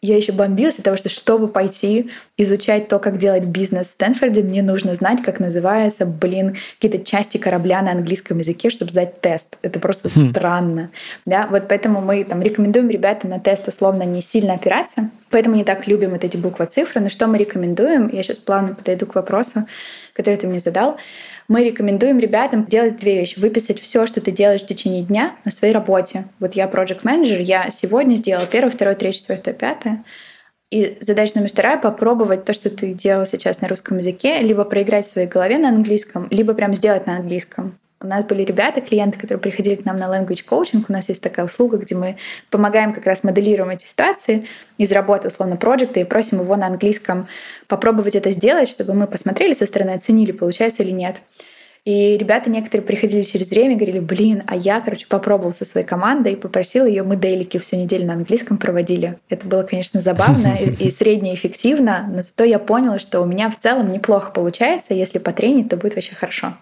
[0.00, 4.42] я еще бомбилась от того, что чтобы пойти изучать то, как делать бизнес в Стэнфорде,
[4.42, 9.58] мне нужно знать, как называется, блин, какие-то части корабля на английском языке, чтобы сдать тест.
[9.62, 10.30] Это просто хм.
[10.30, 10.90] странно.
[11.26, 11.48] Да?
[11.50, 15.88] Вот поэтому мы там рекомендуем ребятам на тест условно не сильно опираться, поэтому не так
[15.88, 17.00] любим вот эти буквы-цифры.
[17.00, 18.08] Но что мы рекомендуем?
[18.12, 19.64] Я сейчас плавно подойду к вопросу,
[20.18, 20.98] который ты мне задал
[21.48, 23.38] мы рекомендуем ребятам делать две вещи.
[23.38, 26.26] Выписать все, что ты делаешь в течение дня на своей работе.
[26.40, 30.04] Вот я project менеджер я сегодня сделала первое, второе, третье, четвертое, пятое.
[30.70, 35.06] И задача номер вторая— попробовать то, что ты делал сейчас на русском языке, либо проиграть
[35.06, 37.78] в своей голове на английском, либо прям сделать на английском.
[38.00, 40.84] У нас были ребята, клиенты, которые приходили к нам на language coaching.
[40.88, 42.16] У нас есть такая услуга, где мы
[42.48, 44.46] помогаем как раз моделируем эти ситуации
[44.76, 47.26] из работы, условно, проекта и просим его на английском
[47.66, 51.16] попробовать это сделать, чтобы мы посмотрели со стороны, оценили, получается или нет.
[51.84, 55.86] И ребята некоторые приходили через время и говорили, блин, а я, короче, попробовал со своей
[55.86, 59.18] командой и попросил ее, мы дейлики всю неделю на английском проводили.
[59.28, 63.90] Это было, конечно, забавно и среднеэффективно, но зато я поняла, что у меня в целом
[63.92, 66.54] неплохо получается, если потренить, то будет вообще хорошо.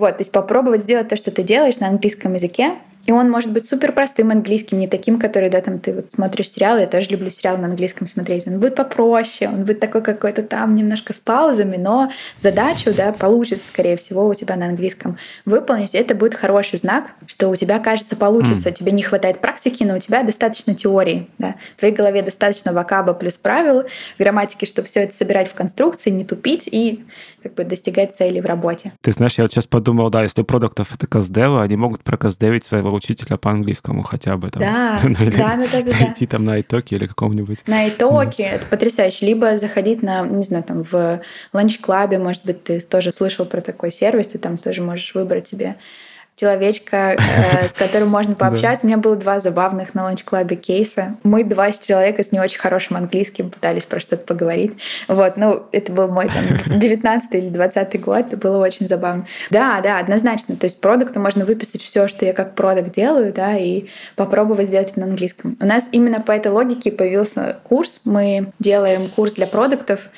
[0.00, 2.72] Вот, то есть попробовать сделать то, что ты делаешь на английском языке,
[3.06, 6.50] и он может быть супер простым английским, не таким, который, да, там ты вот смотришь
[6.50, 8.46] сериалы, я тоже люблю сериалы на английском смотреть.
[8.46, 13.66] Он будет попроще, он будет такой какой-то там немножко с паузами, но задачу, да, получится,
[13.66, 15.94] скорее всего, у тебя на английском выполнить.
[15.94, 18.68] Это будет хороший знак, что у тебя, кажется, получится.
[18.68, 18.72] Mm.
[18.72, 21.54] Тебе не хватает практики, но у тебя достаточно теории, да.
[21.76, 23.84] В твоей голове достаточно вокаба плюс правил,
[24.18, 27.04] грамматики, чтобы все это собирать в конструкции, не тупить и
[27.42, 28.92] как бы достигать цели в работе.
[29.00, 32.04] Ты знаешь, я вот сейчас подумал, да, если у продуктов это custdev ы, они могут
[32.04, 34.50] про custdev ить своего учителя по английскому хотя бы.
[34.50, 36.12] Там, да, ну, или да, да, да, да.
[36.12, 37.66] Идти там на italki или каком-нибудь.
[37.66, 39.26] На italki, это потрясающе.
[39.26, 41.20] Либо заходить на, не знаю, там в
[41.52, 45.48] Lunchclub е, может быть, ты тоже слышал про такой сервис, ты там тоже можешь выбрать
[45.48, 45.76] себе
[46.40, 48.86] человечка, э, с которым можно пообщаться.
[48.86, 51.16] У меня было два забавных на Lunchclub е кейса.
[51.22, 54.72] Мы два человека с не очень хорошим английским пытались про что-то поговорить.
[55.06, 59.26] Вот, ну, это был мой там 19 или 20 год, это было очень забавно.
[59.50, 60.56] Да, да, однозначно.
[60.56, 63.86] То есть продукту можно выписать все, что я как продукт делаю, да, и
[64.16, 65.56] попробовать сделать это на английском.
[65.60, 68.00] У нас именно по этой логике появился курс.
[68.04, 70.08] Мы делаем курс для продуктов,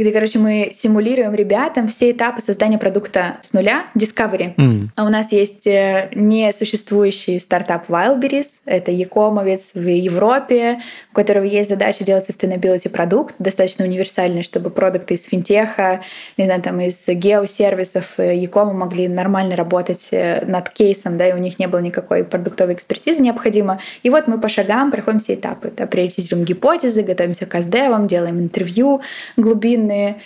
[0.00, 4.54] где, короче, мы симулируем ребятам все этапы создания продукта с нуля, discovery.
[4.56, 4.88] Mm.
[4.96, 10.80] А у нас есть э, несуществующий стартап Wildberries, это якомовец в Европе,
[11.12, 16.00] у которого есть задача делать sustainability продукт, достаточно универсальный, чтобы продукты из финтеха,
[16.38, 21.38] не знаю, там из геосервисов Якома могли нормально работать э, над кейсом, да, и у
[21.38, 23.80] них не было никакой продуктовой экспертизы необходимо.
[24.02, 25.70] И вот мы по шагам проходим все этапы.
[25.76, 29.02] Да, приоритизируем гипотезы, готовимся к СДВам, делаем интервью
[29.36, 30.20] глубинные, длинные,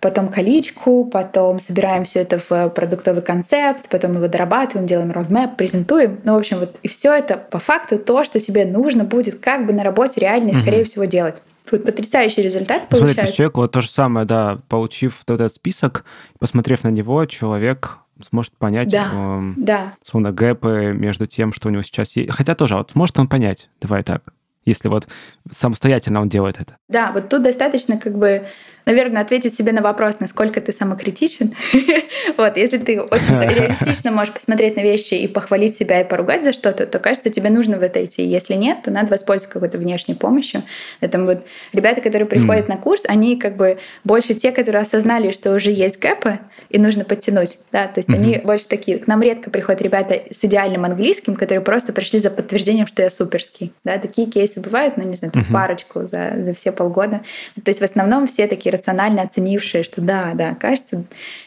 [0.00, 6.20] потом количку, потом собираем все это в продуктовый концепт, потом его дорабатываем, делаем roadmap, презентуем.
[6.24, 9.66] Ну, в общем, вот и все это по факту то, что тебе нужно будет как
[9.66, 10.86] бы на работе реально и, скорее угу.
[10.86, 11.36] всего, делать.
[11.70, 13.14] Вот потрясающий результат Смотри, получается.
[13.22, 16.04] Смотри, человек вот то же самое, да, получив вот этот список,
[16.38, 17.98] посмотрев на него, человек
[18.28, 19.94] сможет понять, да, э, да.
[20.04, 22.32] словно гэпы между тем, что у него сейчас есть.
[22.32, 24.22] Хотя тоже, вот сможет он понять, давай так,
[24.64, 25.08] если вот
[25.50, 26.76] самостоятельно он делает это.
[26.88, 28.46] Да, вот тут достаточно как бы
[28.90, 31.54] наверное, ответить себе на вопрос, насколько ты самокритичен.
[32.36, 36.52] вот, если ты очень реалистично можешь посмотреть на вещи и похвалить себя и поругать за
[36.52, 38.24] что-то, то кажется, тебе нужно в это идти.
[38.24, 40.64] Если нет, то надо воспользоваться какой-то внешней помощью.
[41.00, 45.54] Это вот ребята, которые приходят на курс, они как бы больше те, которые осознали, что
[45.54, 47.58] уже есть гэпы и нужно подтянуть.
[47.72, 47.86] Да?
[47.86, 48.98] То есть они больше такие.
[48.98, 53.10] К нам редко приходят ребята с идеальным английским, которые просто пришли за подтверждением, что я
[53.10, 53.72] суперский.
[53.84, 53.98] Да?
[53.98, 57.20] Такие кейсы бывают, ну не знаю, парочку за, за все полгода.
[57.62, 61.04] То есть в основном все такие рационально оценившие, что да, да, кажется,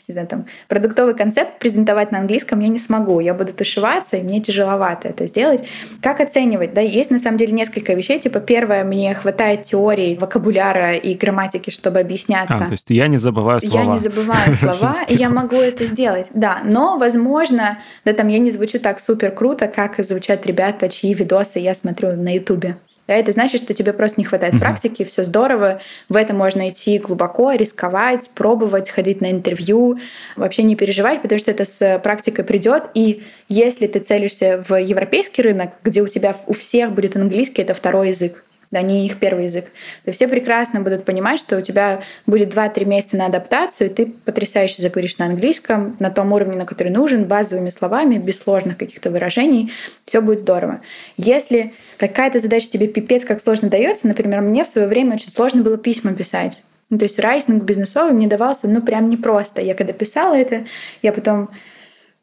[0.07, 4.21] не знаю, там, продуктовый концепт презентовать на английском я не смогу, я буду тушеваться, и
[4.21, 5.63] мне тяжеловато это сделать.
[6.01, 6.73] Как оценивать?
[6.73, 8.19] Да, есть на самом деле несколько вещей.
[8.19, 12.55] Типа, первое, мне хватает теории, вокабуляра и грамматики, чтобы объясняться.
[12.55, 13.83] А, то есть я не забываю слова.
[13.83, 16.29] Я не забываю слова, и я могу это сделать.
[16.33, 21.13] Да, но, возможно, да, там я не звучу так супер круто, как звучат ребята, чьи
[21.13, 22.77] видосы я смотрю на Ютубе.
[23.07, 24.59] Да, это значит, что тебе просто не хватает mm-hmm.
[24.59, 29.99] практики, все здорово, в это можно идти глубоко, рисковать, пробовать, ходить на интервью,
[30.37, 32.83] вообще не переживать, потому что это с практикой придет.
[32.93, 37.73] И если ты целишься в европейский рынок, где у тебя у всех будет английский, это
[37.73, 39.67] второй язык, да, не их первый язык,
[40.03, 44.05] то все прекрасно будут понимать, что у тебя будет 2-3 месяца на адаптацию, и ты
[44.07, 49.11] потрясающе заговоришь на английском, на том уровне, на который нужен, базовыми словами, без сложных каких-то
[49.11, 49.71] выражений,
[50.05, 50.81] все будет здорово.
[51.17, 55.61] Если какая-то задача тебе пипец как сложно дается, например, мне в свое время очень сложно
[55.61, 56.59] было письма писать.
[56.89, 59.61] Ну, то есть writing бизнесовый мне давался, ну, прям непросто.
[59.61, 60.65] Я когда писала это,
[61.03, 61.49] я потом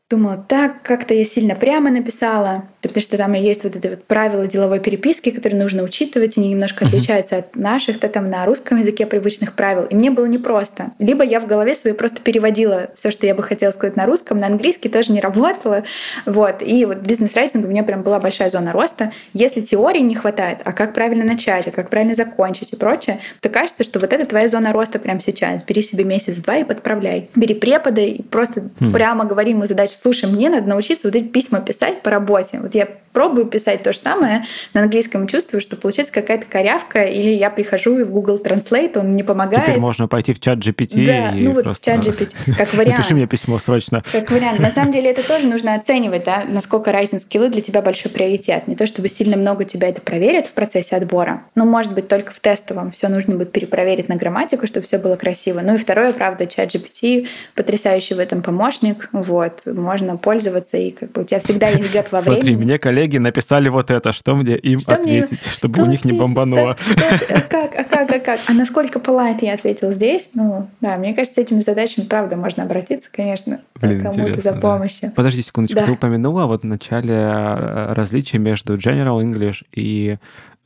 [0.08, 4.46] думала, так, как-то я сильно прямо написала, потому что там есть вот это вот правила
[4.46, 6.88] деловой переписки, которые нужно учитывать, они немножко uh-huh.
[6.88, 9.84] отличаются от наших, да, там на русском языке привычных правил.
[9.84, 10.90] И мне было непросто.
[10.98, 14.38] Либо я в голове своей просто переводила все, что я бы хотела сказать на русском,
[14.38, 15.84] на английский тоже не работало.
[16.26, 16.62] Вот.
[16.62, 19.12] И вот бизнес-райтинг у меня прям была большая зона роста.
[19.32, 23.48] Если теории не хватает, а как правильно начать, а как правильно закончить и прочее, то
[23.48, 25.62] кажется, что вот это твоя зона роста прямо сейчас.
[25.64, 27.28] Бери себе месяц-два и подправляй.
[27.34, 28.92] Бери преподы и просто uh-huh.
[28.92, 32.58] прямо говори ему задачи слушай, мне надо научиться вот эти письма писать по работе.
[32.60, 34.44] Вот я пробую писать то же самое
[34.74, 39.16] на английском чувствую, что получается какая-то корявка, или я прихожу и в Google Translate, он
[39.16, 39.66] не помогает.
[39.66, 42.98] Теперь можно пойти в чат GPT да, и ну вот в чат GPT, как вариант.
[42.98, 44.02] Напиши мне письмо срочно.
[44.12, 44.60] Как вариант.
[44.60, 48.68] На самом деле это тоже нужно оценивать, да, насколько rising скиллы для тебя большой приоритет.
[48.68, 52.32] Не то чтобы сильно много тебя это проверят в процессе отбора, но может быть только
[52.32, 55.60] в тестовом все нужно будет перепроверить на грамматику, чтобы все было красиво.
[55.62, 61.12] Ну и второе, правда, чат GPT потрясающий в этом помощник, вот, можно пользоваться, и как
[61.12, 62.40] бы у тебя всегда есть гэп во времени.
[62.40, 65.52] Смотри, мне коллеги написали вот это, что мне им что ответить, мне...
[65.52, 66.04] чтобы что у них ответить?
[66.04, 66.76] не бомбануло.
[66.96, 68.40] Да, что, как, а как, а как?
[68.46, 70.30] А насколько полайт я ответил здесь?
[70.34, 75.08] Ну, да, мне кажется, с этими задачами, правда, можно обратиться, конечно, Блин, кому-то за помощью.
[75.08, 75.14] Да.
[75.16, 75.86] Подожди секундочку, да.
[75.86, 80.18] ты упомянула вот в начале э, различия между General English и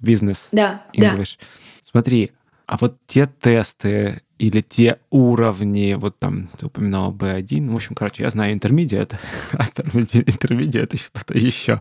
[0.02, 1.38] Business да, English.
[1.38, 1.46] Да.
[1.82, 2.32] Смотри,
[2.66, 8.24] а вот те тесты или те уровни, вот там ты упоминала B1, в общем, короче,
[8.24, 9.14] я знаю intermediate,
[9.52, 11.80] а intermediate это что-то еще.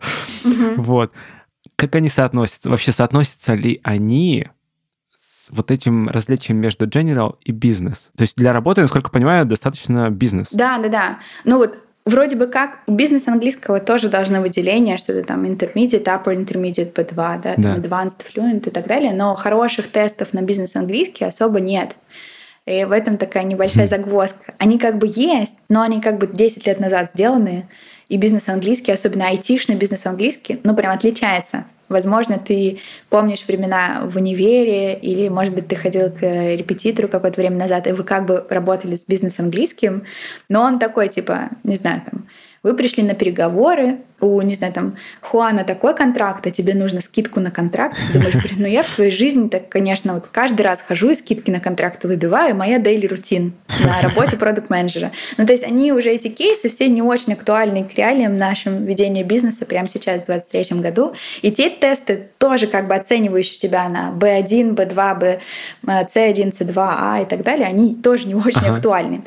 [0.77, 1.11] Вот.
[1.75, 2.69] Как они соотносятся?
[2.69, 4.47] Вообще соотносятся ли они
[5.15, 8.11] с вот этим различием между general и бизнес?
[8.15, 10.49] То есть для работы, насколько понимаю, достаточно бизнес.
[10.51, 11.19] Да, да, да.
[11.43, 16.35] Ну вот Вроде бы как бизнес английского тоже должно выделение, что это там intermediate, upper
[16.35, 17.55] intermediate, B2, да, да.
[17.55, 21.97] Там advanced, fluent и так далее, но хороших тестов на бизнес английский особо нет.
[22.65, 24.53] И в этом такая небольшая загвоздка.
[24.57, 27.67] Они как бы есть, но они как бы 10 лет назад сделаны,
[28.07, 31.65] и бизнес английский, особенно айтишный бизнес английский, ну прям отличается.
[31.89, 37.57] Возможно, ты помнишь времена в универе, или, может быть, ты ходил к репетитору какое-то время
[37.57, 40.03] назад, и вы как бы работали с бизнес английским,
[40.49, 42.27] но он такой, типа, не знаю, там,
[42.63, 47.39] вы пришли на переговоры, у, не знаю, там, Хуана такой контракт, а тебе нужно скидку
[47.39, 47.97] на контракт.
[48.07, 51.13] Ты думаешь, блин, ну я в своей жизни так, конечно, вот каждый раз хожу и
[51.15, 53.53] скидки на контракты выбиваю, моя daily рутин
[53.83, 57.83] на работе продукт менеджера Ну, то есть они уже, эти кейсы, все не очень актуальны
[57.83, 61.13] к реалиям нашем ведении бизнеса прямо сейчас, в 2023 году.
[61.41, 65.39] И те тесты тоже как бы оценивающие тебя на B1, B2, B,
[65.85, 68.73] C1, C2A и так далее, они тоже не очень ага.
[68.75, 69.23] актуальны.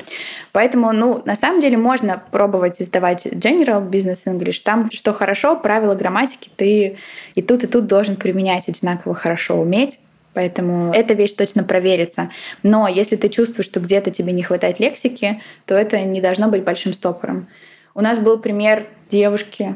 [0.51, 4.61] Поэтому, ну, на самом деле можно пробовать издавать General Business English.
[4.63, 6.97] Там, что хорошо, правила грамматики ты
[7.35, 9.99] и тут, и тут должен применять одинаково хорошо уметь.
[10.33, 12.29] Поэтому эта вещь точно проверится.
[12.61, 16.63] Но если ты чувствуешь, что где-то тебе не хватает лексики, то это не должно быть
[16.63, 17.47] большим стопором.
[17.95, 19.75] У нас был пример девушки,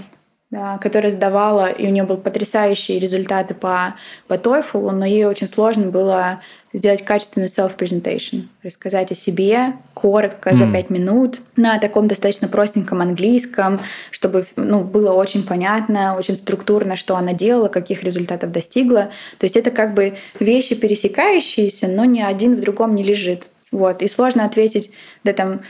[0.52, 3.96] да, которая сдавала, и у нее были потрясающие результаты по,
[4.28, 6.42] по TOEFL, но ей очень сложно было
[6.74, 10.56] сделать качественную self-presentation, рассказать о себе коротко, mm.
[10.56, 16.96] за пять минут, на таком достаточно простеньком английском, чтобы ну, было очень понятно, очень структурно,
[16.96, 19.12] что она делала, каких результатов достигла.
[19.38, 23.50] То есть это как бы вещи пересекающиеся, но ни один в другом не лежит.
[23.72, 24.02] Вот.
[24.02, 24.92] И сложно ответить,
[25.24, 25.62] да там,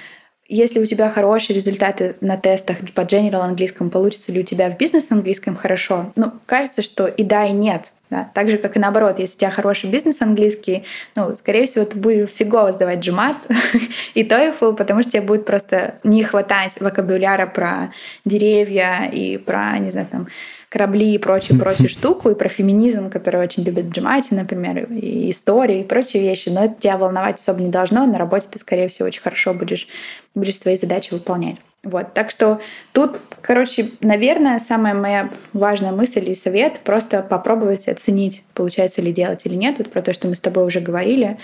[0.48, 4.78] если у тебя хорошие результаты на тестах по general английском, получится ли у тебя в
[4.78, 6.12] бизнес английском хорошо?
[6.16, 7.92] Ну, кажется, что и да, и нет.
[8.12, 8.30] Да?
[8.34, 10.84] Так же, как и наоборот, если у тебя хороший бизнес английский,
[11.16, 13.38] ну, скорее всего, ты будешь фигово сдавать GMAT
[14.14, 17.94] и TOEFL, потому что тебе будет просто не хватать вокабуляра про
[18.26, 20.28] деревья и про, не знаю, там,
[20.68, 25.80] корабли и прочую, прочую штуку, и про феминизм, который очень любит Джимати, например, и истории,
[25.80, 26.50] и прочие вещи.
[26.50, 28.06] Но это тебя волновать особо не должно.
[28.06, 29.88] На работе ты, скорее всего, очень хорошо будешь,
[30.36, 31.56] будешь свои задачи выполнять.
[31.84, 32.62] Вот, так что
[32.94, 39.48] тут, короче, наверное, самая моя важная мысль и совет просто попробовать оценить, получается ли делать
[39.48, 39.80] или нет.
[39.80, 41.40] Вот про то, что мы с тобой уже говорили.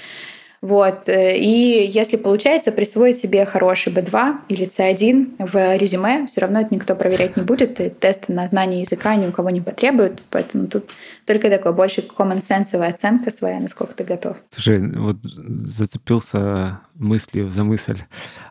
[0.62, 1.08] Вот.
[1.08, 6.74] Э, и если получается присвоить себе хороший B2 или C1 в резюме, все равно это
[6.74, 10.68] никто проверять не будет, и тесты на знание языка ни у кого не потребуют, поэтому
[10.68, 10.86] тут
[11.26, 14.38] только такой больше common sense оценка своя, насколько ты готов.
[14.50, 18.00] Слушай, вот зацепился мыслью за мысль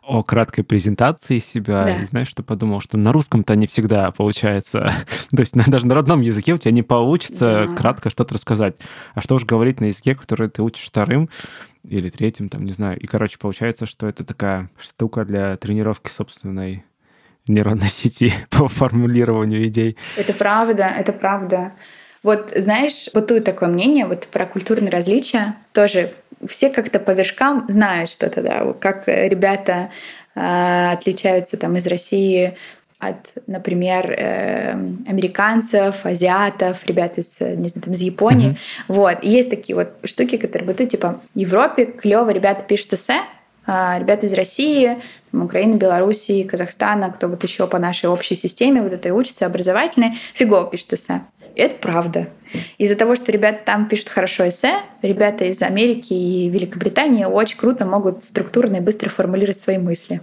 [0.03, 1.85] о краткой презентации себя.
[1.85, 2.03] Да.
[2.03, 4.91] И знаешь, что подумал, что на русском-то не всегда получается.
[5.31, 7.75] То есть даже на родном языке у тебя не получится да.
[7.75, 8.77] кратко что-то рассказать.
[9.15, 11.29] А что уж говорить на языке, который ты учишь вторым,
[11.89, 12.99] или третьим, там, не знаю.
[12.99, 16.85] И, короче, получается, что это такая штука для тренировки собственной
[17.47, 19.97] нейронной сети по формулированию идей.
[20.17, 21.73] Это правда, это правда.
[22.23, 25.55] Вот, знаешь, бытует такое мнение вот про культурные различия.
[25.73, 26.13] Тоже
[26.47, 29.91] все как-то по вершкам знают что-то, да, как ребята
[30.35, 32.57] э, отличаются там из России
[32.99, 34.73] от, например, э,
[35.07, 38.51] американцев, азиатов, ребят из, не знаю, там, из Японии.
[38.51, 38.85] Mm-hmm.
[38.89, 39.19] Вот.
[39.23, 43.21] И есть такие вот штуки, которые бытуют, типа, в Европе клево ребята пишут эссе,
[43.67, 44.97] а ребята из России,
[45.31, 50.19] там, Украины, Белоруссии, Казахстана, кто вот еще по нашей общей системе вот этой учится, образовательной,
[50.33, 51.23] фигово пишут эссе.
[51.55, 52.29] И это правда.
[52.79, 57.85] Из-за того, что ребята там пишут хорошо эссе, ребята из Америки и Великобритании очень круто
[57.85, 60.21] могут структурно и быстро формулировать свои мысли.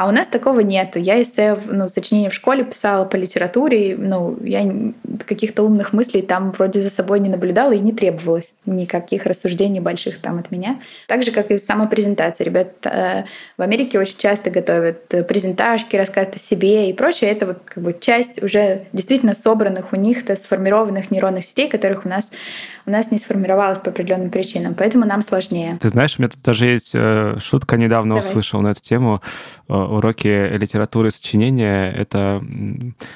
[0.00, 0.98] А у нас такого нету.
[0.98, 4.66] Я эссе, ну, сочинение в школе писала по литературе, ну, я
[5.26, 10.22] каких-то умных мыслей там вроде за собой не наблюдала и не требовалось никаких рассуждений больших
[10.22, 10.80] там от меня.
[11.06, 12.46] Так же, как и сама презентация.
[12.46, 13.24] Ребята э,
[13.58, 17.30] в Америке очень часто готовят презентажки, рассказывают о себе и прочее.
[17.30, 22.08] Это вот как бы часть уже действительно собранных у них-то сформированных нейронных сетей, которых у
[22.08, 22.32] нас
[22.86, 25.78] у нас не сформировалось по определенным причинам, поэтому нам сложнее.
[25.80, 28.28] Ты знаешь, у меня тут даже есть э, шутка, недавно Давай.
[28.28, 29.20] услышал на эту тему.
[29.90, 32.42] Уроки литературы и сочинения— это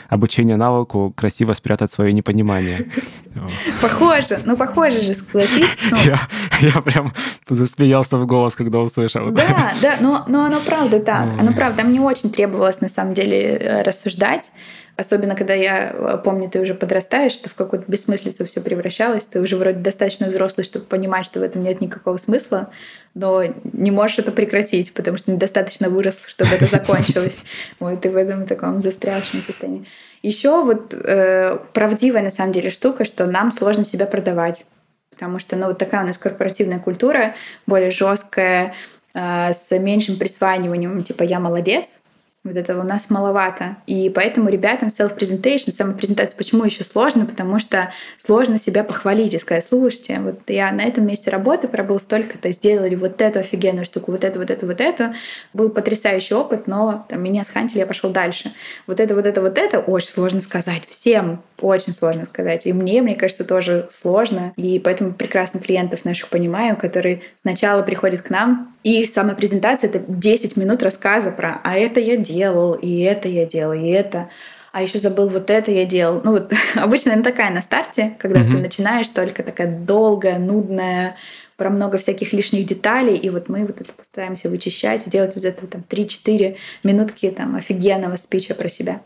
[0.09, 2.87] обучение навыку красиво спрятать свое непонимание.
[3.81, 5.77] Похоже, ну похоже же, согласись.
[5.91, 5.97] Ну.
[6.05, 6.21] Я,
[6.61, 7.13] я прям
[7.49, 9.31] засмеялся в голос, когда услышал.
[9.31, 11.29] Да, да, но, но оно правда так.
[11.39, 11.83] Оно правда.
[11.83, 14.51] Мне очень требовалось на самом деле э, рассуждать
[14.97, 19.27] Особенно, когда я э, помню, ты уже подрастаешь, что в какую-то бессмыслицу все превращалось.
[19.27, 22.71] Ты уже вроде достаточно взрослый, чтобы понимать, что в этом нет никакого смысла,
[23.15, 23.43] но
[23.73, 27.39] не можешь это прекратить, потому что недостаточно вырос, чтобы это закончилось.
[27.81, 29.87] Вот ты в этом таком застрявшем состоянии.
[30.23, 34.65] Еще вот э, правдивая на самом деле штука, что нам сложно себя продавать.
[35.11, 37.35] Потому что ну, вот такая у нас корпоративная культура,
[37.67, 38.75] более жесткая,
[39.13, 42.01] э, с меньшим присваиванием, типа я молодец,
[42.45, 43.77] Вот этого у нас маловато.
[43.87, 47.25] И поэтому ребятам self-presentation, самопрезентация, почему еще сложно?
[47.25, 51.99] Потому что сложно себя похвалить и сказать, слушайте, вот я на этом месте работы пробыл
[51.99, 55.15] столько-то, сделали вот эту офигенную штуку, вот это, вот это, вот это.
[55.55, 58.53] Был потрясающий опыт, но там, меня схантили, я пошел дальше.
[58.87, 60.83] Вот это, вот это, вот это очень сложно сказать.
[60.87, 62.67] Всем очень сложно сказать.
[62.67, 64.53] И мне, мне кажется, тоже сложно.
[64.57, 70.59] И поэтому прекрасно клиентов наших понимаю, которые сначала приходят к нам, и самопрезентация— это 10
[70.59, 74.29] минут рассказа про «а это я делал, и это я делал, и это»
[74.75, 76.21] а еще забыл вот это я делал.
[76.25, 78.51] Ну вот обычно она такая на старте, когда mm-hmm.
[78.51, 81.15] ты начинаешь только такая долгая, нудная,
[81.57, 85.69] про много всяких лишних деталей, и вот мы вот это постараемся вычищать, делать из этого
[85.69, 89.01] там 3-4 минутки там офигенного спича про себя.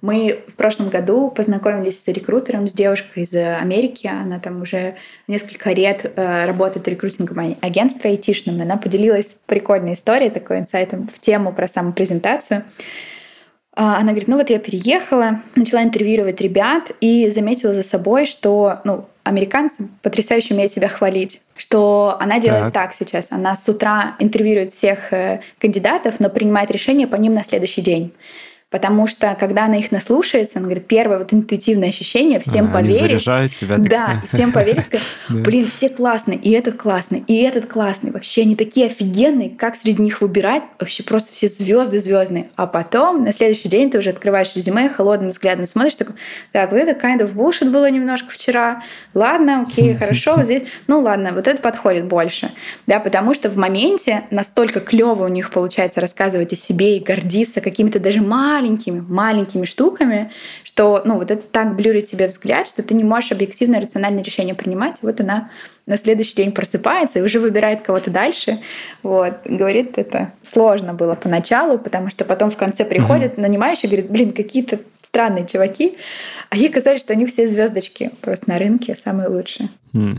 [0.00, 4.06] Мы в прошлом году познакомились с рекрутером, с девушкой из Америки.
[4.06, 4.94] Она там уже
[5.28, 8.60] несколько лет э, работает рекрутинговом агентстве айтишном.
[8.60, 12.64] Она поделилась прикольной историей, такой инсайтом в тему про самопрезентацию.
[13.76, 18.80] А, она говорит, ну вот я переехала, начала интервьюировать ребят и заметила за собой, что
[18.84, 21.40] ну, американцы потрясающе умеют себя хвалить.
[21.56, 23.32] Что она делает так, так сейчас.
[23.32, 28.12] Она с утра интервьюирует всех э, кандидатов, но принимает решение по ним на следующий день.
[28.70, 33.26] Потому что, когда она их наслушается, она говорит, первое вот интуитивное ощущение, всем а, поверишь.
[33.26, 33.78] Они тебя.
[33.78, 38.12] Да, всем поверишь, сказать, блин, все классные, и этот классный, и этот классный.
[38.12, 40.62] Вообще они такие офигенные, как среди них выбирать?
[40.78, 42.50] Вообще просто все звезды звездные.
[42.54, 46.14] А потом на следующий день ты уже открываешь резюме, холодным взглядом смотришь, такой,
[46.52, 48.84] так, вот это kind of bullshit было немножко вчера.
[49.14, 52.52] Ладно, окей, хорошо, вот здесь, ну ладно, вот это подходит больше.
[52.86, 57.60] Да, потому что в моменте настолько клево у них получается рассказывать о себе и гордиться
[57.60, 60.30] какими-то даже маленькими маленькими, маленькими штуками,
[60.64, 64.54] что, ну, вот это так блюрит тебе взгляд, что ты не можешь объективно рациональное решение
[64.54, 64.96] принимать.
[65.02, 65.50] Вот она
[65.86, 68.60] на следующий день просыпается и уже выбирает кого-то дальше.
[69.02, 69.34] Вот.
[69.44, 73.40] Говорит, это сложно было поначалу, потому что потом в конце приходит mm-hmm.
[73.40, 75.96] нанимающий и говорит, блин, какие-то странные чуваки,
[76.50, 79.70] а ей казалось, что они все звездочки просто на рынке самые лучшие.
[79.92, 80.18] Mm.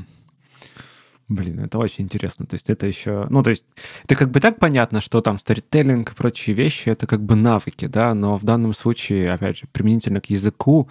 [1.32, 2.46] Блин, это очень интересно.
[2.46, 3.26] То есть это еще...
[3.30, 3.66] Ну, то есть
[4.04, 7.88] это как бы так понятно, что там сторителлинг и прочие вещи— это как бы навыки,
[7.88, 10.90] да, но в данном случае, опять же, применительно к языку,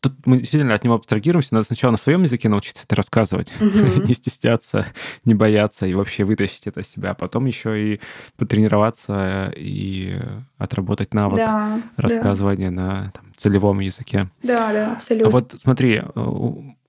[0.00, 1.54] тут мы действительно от него абстрагируемся.
[1.54, 4.06] Надо сначала на своем языке научиться это рассказывать, mm-hmm.
[4.08, 4.86] не стесняться,
[5.26, 7.10] не бояться и вообще вытащить это из себя.
[7.10, 8.00] А потом еще и
[8.38, 10.18] потренироваться и
[10.56, 12.76] отработать навык да, рассказывания да.
[12.76, 14.30] на там, целевом языке.
[14.42, 15.28] Да, да, абсолютно.
[15.28, 16.02] А вот смотри,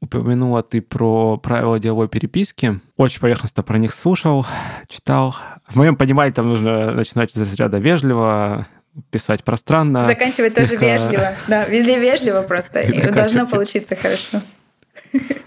[0.03, 2.81] упомянула ты про правила деловой переписки.
[2.97, 4.45] Очень поверхностно про них слушал,
[4.87, 5.35] читал.
[5.67, 8.67] В моем понимании там нужно начинать из разряда вежливо,
[9.09, 10.01] писать пространно.
[10.01, 10.75] Заканчивать слегка...
[10.75, 11.35] тоже вежливо.
[11.47, 12.81] Да, везде вежливо просто.
[12.81, 14.41] И должно получиться хорошо.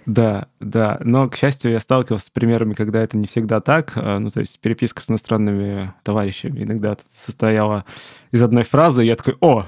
[0.07, 0.99] Да, да.
[1.03, 3.93] Но, к счастью, я сталкивался с примерами, когда это не всегда так.
[3.97, 7.85] А, ну, то есть переписка с иностранными товарищами иногда состояла
[8.31, 9.67] из одной фразы, и я такой, о,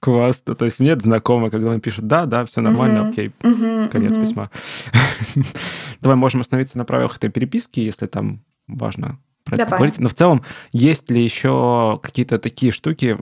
[0.00, 0.54] Классно.
[0.54, 4.50] То есть мне это знакомо, когда он пишет, да, да, все нормально, окей, конец письма.
[6.00, 9.98] Давай можем остановиться на правилах этой переписки, если там важно про это говорить.
[9.98, 13.18] Но в целом, есть ли еще какие-то такие штуки,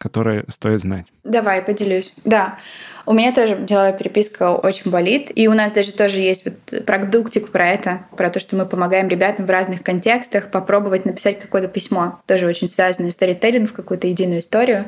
[0.00, 1.06] которые стоит знать?
[1.24, 2.14] Давай, поделюсь.
[2.24, 2.58] Да.
[3.04, 5.30] У меня тоже деловая переписка очень болит.
[5.34, 9.08] И у нас даже тоже есть вот продуктик про это, про то, что мы помогаем
[9.08, 12.18] ребятам в разных контекстах попробовать написать какое-то письмо.
[12.26, 14.86] Тоже очень связанное с в какую-то единую историю.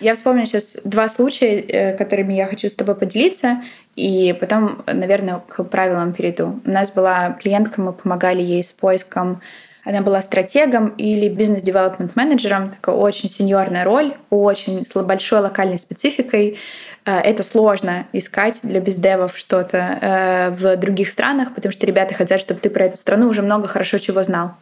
[0.00, 3.62] Я вспомню сейчас два случая, э, которыми я хочу с тобой поделиться,
[3.96, 6.60] и потом, наверное, к правилам перейду.
[6.64, 9.40] У нас была клиентка, мы помогали ей с поиском
[9.84, 16.58] она была стратегом или бизнес-девелопмент менеджером, такая очень сеньорная роль, очень большой локальной спецификой.
[17.04, 22.40] Э, это сложно искать для бездевов что-то э, в других странах, потому что ребята хотят,
[22.40, 24.52] чтобы ты про эту страну уже много хорошо чего знал.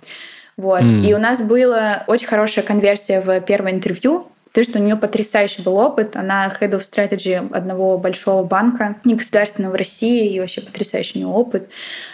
[0.57, 0.83] Вот.
[0.83, 1.05] Mm.
[1.05, 4.27] И у нас была очень хорошая конверсия в первое интервью.
[4.57, 6.17] То, что у нее потрясающий был опыт.
[6.17, 11.29] Она head of strategy одного большого банка, негосударственного в России, и вообще потрясающий у нее
[11.29, 11.69] опыт.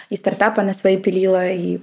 [0.09, 1.79] И стартап она свои пилила, и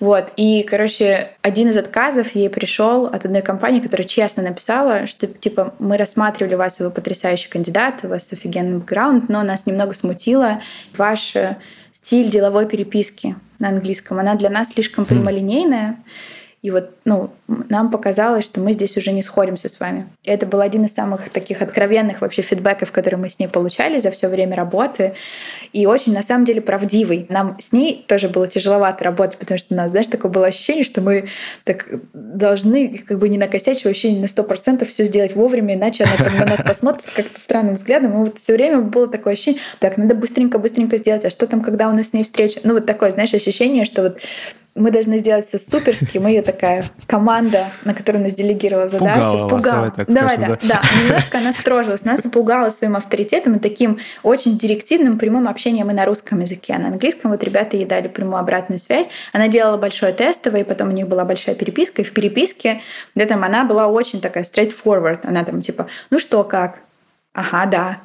[0.00, 0.32] вот.
[0.36, 5.72] И, короче, один из отказов ей пришел от одной компании, которая честно написала, что, типа,
[5.78, 10.60] мы рассматривали вас, и вы потрясающий кандидат, у вас офигенный бэкграунд, но нас немного смутило
[10.94, 11.32] ваш
[11.90, 14.18] стиль деловой переписки на английском.
[14.18, 15.96] Она для нас слишком прямолинейная.
[16.64, 17.28] И вот, ну,
[17.68, 20.06] нам показалось, что мы здесь уже не сходимся с вами.
[20.22, 23.98] И это был один из самых таких откровенных вообще фидбэков, которые мы с ней получали
[23.98, 25.12] за все время работы.
[25.74, 27.26] И очень, на самом деле, правдивый.
[27.28, 30.84] Нам с ней тоже было тяжеловато работать, потому что у нас, знаешь, такое было ощущение,
[30.84, 31.28] что мы
[31.64, 36.30] так должны как бы не накосячить вообще на сто процентов все сделать вовремя, иначе она
[36.30, 38.12] на нас посмотрит как-то странным взглядом.
[38.12, 41.90] И вот все время было такое ощущение, так, надо быстренько-быстренько сделать, а что там, когда
[41.90, 42.60] у нас с ней встреча?
[42.64, 44.18] Ну, вот такое, знаешь, ощущение, что вот
[44.74, 46.18] мы должны сделать все суперски.
[46.18, 49.48] Мы ее такая команда, на которую нас делегировала задачу.
[49.48, 49.48] Пугала.
[49.48, 49.94] Пугала.
[49.96, 50.68] Вас, давай, давай скажем, да.
[50.68, 50.80] да.
[50.82, 52.04] Да, немножко она строжилась.
[52.04, 56.74] Нас пугала своим авторитетом и таким очень директивным прямым общением и на русском языке.
[56.74, 59.08] А на английском вот ребята ей дали прямую обратную связь.
[59.32, 62.02] Она делала большое тестовое, и потом у них была большая переписка.
[62.02, 62.80] И в переписке
[63.14, 65.20] да, там она была очень такая straightforward.
[65.22, 66.80] Она там типа, ну что, как?
[67.32, 67.98] Ага, да.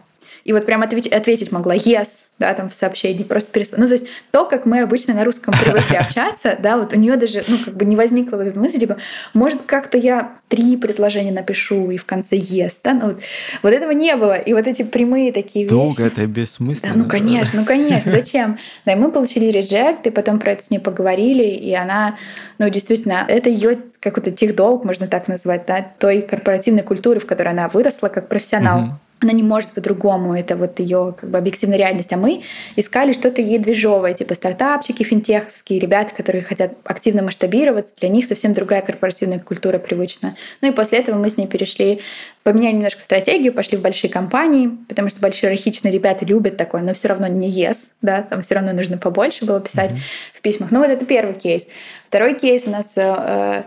[0.43, 3.81] И вот прям ответить, ответить могла yes, да, там в сообщении, просто перестала.
[3.81, 7.17] Ну, то есть то, как мы обычно на русском привыкли общаться, да, вот у нее
[7.17, 8.97] даже, ну, как бы не возникла вот эта мысль, типа,
[9.33, 13.19] может, как-то я три предложения напишу и в конце yes, да, ну, вот,
[13.61, 14.35] вот этого не было.
[14.35, 15.97] И вот эти прямые такие Долго вещи.
[15.97, 16.93] Долго это бессмысленно.
[16.93, 18.57] Да, ну, конечно, ну, конечно, зачем?
[18.85, 22.17] Да, и мы получили реджект, и потом про это с ней поговорили, и она,
[22.57, 27.49] ну, действительно, это ее какой-то техдолг, можно так назвать, да, той корпоративной культуры, в которой
[27.49, 28.79] она выросла как профессионал.
[28.79, 32.13] Угу она не может по-другому, это вот ее как бы объективная реальность.
[32.13, 32.43] А мы
[32.75, 38.53] искали что-то ей движовое, типа стартапчики финтеховские, ребята, которые хотят активно масштабироваться, для них совсем
[38.53, 40.35] другая корпоративная культура привычна.
[40.61, 41.99] Ну и после этого мы с ней перешли,
[42.43, 46.93] поменяли немножко стратегию, пошли в большие компании, потому что большие иерархичные ребята любят такое, но
[46.93, 50.33] все равно не yes, да, там все равно нужно побольше было писать mm-hmm.
[50.33, 50.71] в письмах.
[50.71, 51.67] Ну вот это первый кейс.
[52.07, 53.63] Второй кейс у нас э,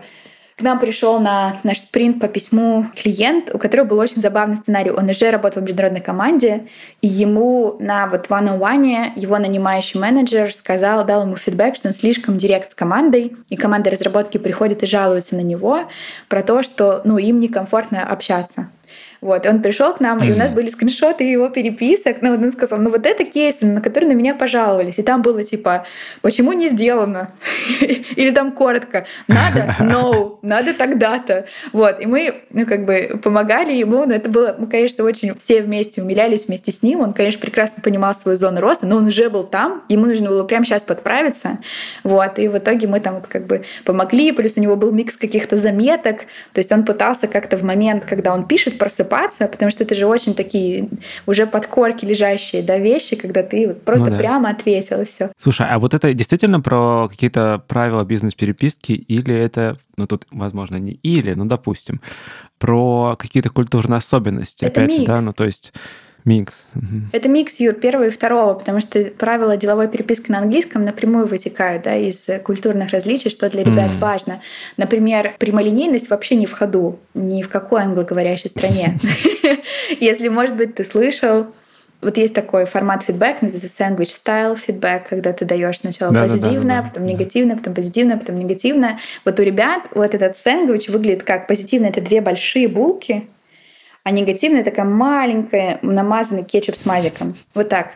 [0.57, 4.91] к нам пришел на наш спринт по письму клиент, у которого был очень забавный сценарий.
[4.91, 6.67] Он уже работал в международной команде,
[7.01, 11.93] и ему на вот one on его нанимающий менеджер сказал, дал ему фидбэк, что он
[11.93, 15.79] слишком директ с командой, и команда разработки приходит и жалуется на него
[16.29, 18.69] про то, что ну, им некомфортно общаться.
[19.23, 20.27] Вот, и он пришел к нам, mm-hmm.
[20.27, 22.17] и у нас были скриншоты его переписок.
[22.21, 24.99] Ну, он сказал, ну вот это кейсы, на которые на меня пожаловались.
[24.99, 25.85] И там было типа,
[26.21, 27.31] почему не сделано?
[28.17, 31.45] Или там коротко, надо, no, надо тогда-то.
[31.71, 35.61] Вот, и мы, ну, как бы помогали ему, но это было, мы, конечно, очень все
[35.61, 36.99] вместе умилялись вместе с ним.
[36.99, 40.43] Он, конечно, прекрасно понимал свою зону роста, но он уже был там, ему нужно было
[40.43, 41.59] прямо сейчас подправиться.
[42.03, 45.15] Вот, и в итоге мы там вот как бы помогли, плюс у него был микс
[45.15, 49.71] каких-то заметок, то есть он пытался как-то в момент, когда он пишет, просыпаться просыпаться, потому
[49.71, 50.89] что это же очень такие
[51.25, 54.17] уже подкорки лежащие да, вещи, когда ты вот просто ну, да.
[54.17, 55.31] прямо ответил и все.
[55.37, 60.93] Слушай, а вот это действительно про какие-то правила бизнес-переписки или это, ну тут, возможно, не
[60.93, 62.01] или, ну допустим,
[62.59, 64.65] про какие-то культурные особенности?
[64.65, 65.07] Это опять микс.
[65.07, 65.73] да, ну то есть
[66.25, 66.67] Микс.
[67.11, 71.83] Это микс, Юр, первого и второго, потому что правила деловой переписки на английском напрямую вытекают
[71.83, 73.99] да, из культурных различий, что для ребят mm.
[73.99, 74.41] важно.
[74.77, 78.99] Например, прямолинейность вообще не в ходу ни в какой англоговорящей стране.
[79.99, 81.47] Если, может быть, ты слышал,
[82.03, 86.61] вот есть такой формат фидбэк, называется sandwich style feedback, когда ты даешь сначала да, позитивное,
[86.61, 88.99] да, да, да, потом негативное, потом позитивное, потом негативное.
[89.25, 93.27] Вот у ребят вот этот сэндвич выглядит как позитивное, это две большие булки,
[94.03, 97.35] а негативная такая маленькая, намазанный кетчуп с мазиком.
[97.53, 97.93] Вот так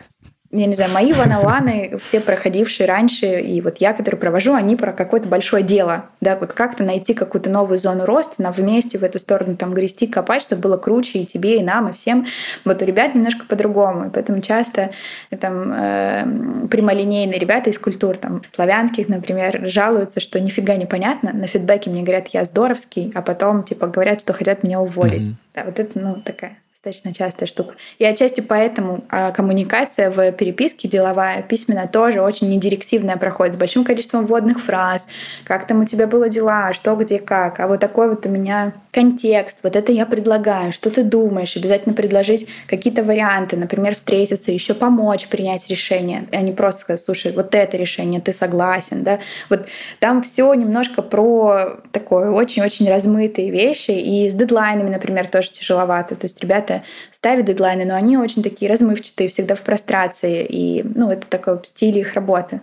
[0.50, 4.92] я не знаю, мои ван все проходившие раньше, и вот я, который провожу, они про
[4.92, 9.18] какое-то большое дело, да, вот как-то найти какую-то новую зону роста, нам вместе в эту
[9.18, 12.26] сторону там грести, копать, чтобы было круче и тебе, и нам, и всем.
[12.64, 14.90] Вот у ребят немножко по-другому, и поэтому часто
[15.38, 21.46] там э, прямолинейные ребята из культур, там, славянских, например, жалуются, что нифига не понятно, на
[21.46, 25.26] фидбэке мне говорят, я здоровский, а потом, типа, говорят, что хотят меня уволить.
[25.26, 25.54] Mm-hmm.
[25.54, 27.74] Да, вот это, ну, такая достаточно частая штука.
[27.98, 33.82] И отчасти поэтому а, коммуникация в переписке деловая, письменная, тоже очень недирективная проходит, с большим
[33.82, 35.08] количеством вводных фраз,
[35.44, 37.58] как там у тебя было дела, что, где, как.
[37.58, 41.96] А вот такой вот у меня контекст, вот это я предлагаю, что ты думаешь, обязательно
[41.96, 47.56] предложить какие-то варианты, например, встретиться, еще помочь принять решение, а не просто сказать, слушай, вот
[47.56, 49.18] это решение, ты согласен, да.
[49.50, 49.66] Вот
[49.98, 56.14] там все немножко про такое очень-очень размытые вещи, и с дедлайнами, например, тоже тяжеловато.
[56.14, 60.82] То есть ребята ребята ставят дедлайны, но они очень такие размывчатые, всегда в прострации, и
[60.94, 62.60] ну, это такой стиль их работы.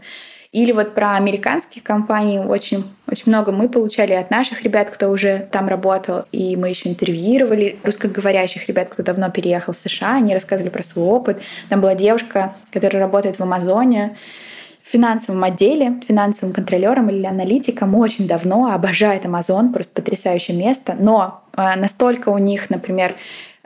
[0.52, 5.50] Или вот про американские компании очень, очень много мы получали от наших ребят, кто уже
[5.52, 6.24] там работал.
[6.32, 10.16] И мы еще интервьюировали русскоговорящих ребят, кто давно переехал в США.
[10.16, 11.42] Они рассказывали про свой опыт.
[11.68, 14.16] Там была девушка, которая работает в Амазоне
[14.82, 20.96] в финансовом отделе, финансовым контролером или аналитиком очень давно, обожает Amazon, просто потрясающее место.
[20.98, 23.16] Но э, настолько у них, например,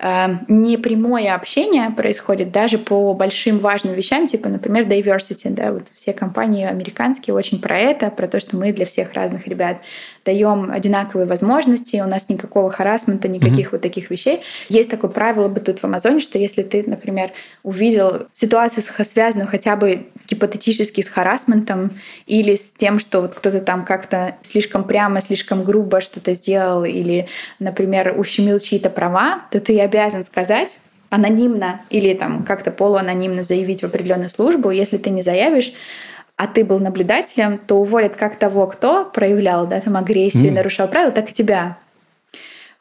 [0.01, 5.49] непрямое общение происходит даже по большим важным вещам, типа, например, diversity.
[5.49, 9.45] Да, вот все компании американские очень про это, про то, что мы для всех разных
[9.47, 9.77] ребят
[10.25, 13.71] даем одинаковые возможности, у нас никакого харасмента, никаких mm-hmm.
[13.71, 14.41] вот таких вещей.
[14.69, 17.31] Есть такое правило бы тут в Амазоне, что если ты, например,
[17.63, 21.91] увидел ситуацию, связанную хотя бы гипотетически с харасментом
[22.25, 27.27] или с тем, что вот кто-то там как-то слишком прямо, слишком грубо что-то сделал или,
[27.59, 30.77] например, ущемил чьи-то права, то ты обязан сказать
[31.09, 34.69] анонимно или там как-то полуанонимно заявить в определенную службу.
[34.69, 35.73] Если ты не заявишь,
[36.39, 40.55] а ты был наблюдателем, то уволят как того, кто проявлял да, там агрессию, mm.
[40.55, 41.77] нарушал правила, так и тебя.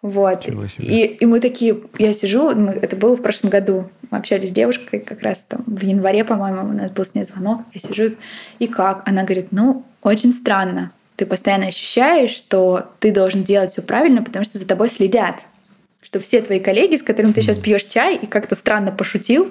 [0.00, 0.46] Вот.
[0.78, 4.52] И, и мы такие, я сижу, мы, это было в прошлом году, мы общались с
[4.52, 8.14] девушкой как раз там в январе, по-моему, у нас был с ней звонок, я сижу,
[8.60, 9.02] и как?
[9.08, 10.92] Она говорит, ну, очень странно.
[11.16, 15.40] Ты постоянно ощущаешь, что ты должен делать все правильно, потому что за тобой следят
[16.00, 19.50] что все твои коллеги, с которыми ты сейчас пьешь чай и как-то странно пошутил,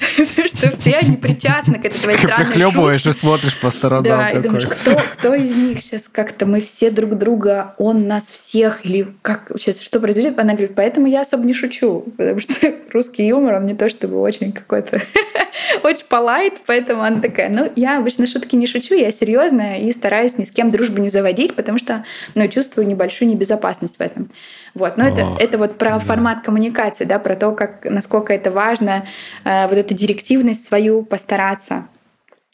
[0.46, 4.04] что все они причастны к этой твоей странной Прихлебываешь и смотришь по сторонам.
[4.04, 8.30] Да, и думаешь, кто, кто из них сейчас как-то мы все друг друга, он нас
[8.30, 10.38] всех, или как сейчас, что произойдет?
[10.38, 12.54] Она говорит, поэтому я особо не шучу, потому что
[12.92, 15.00] русский юмор, он не то чтобы очень какой-то
[15.82, 20.38] очень полайт, поэтому она такая, ну, я обычно шутки не шучу, я серьезная и стараюсь
[20.38, 22.04] ни с кем дружбу не заводить, потому что,
[22.34, 24.30] ну, чувствую небольшую небезопасность в этом.
[24.76, 25.98] Вот, но это, это вот про да.
[25.98, 29.06] формат коммуникации, да, про то, как, насколько это важно,
[29.44, 31.86] э, вот эту директивность свою постараться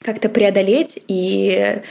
[0.01, 1.83] как-то преодолеть и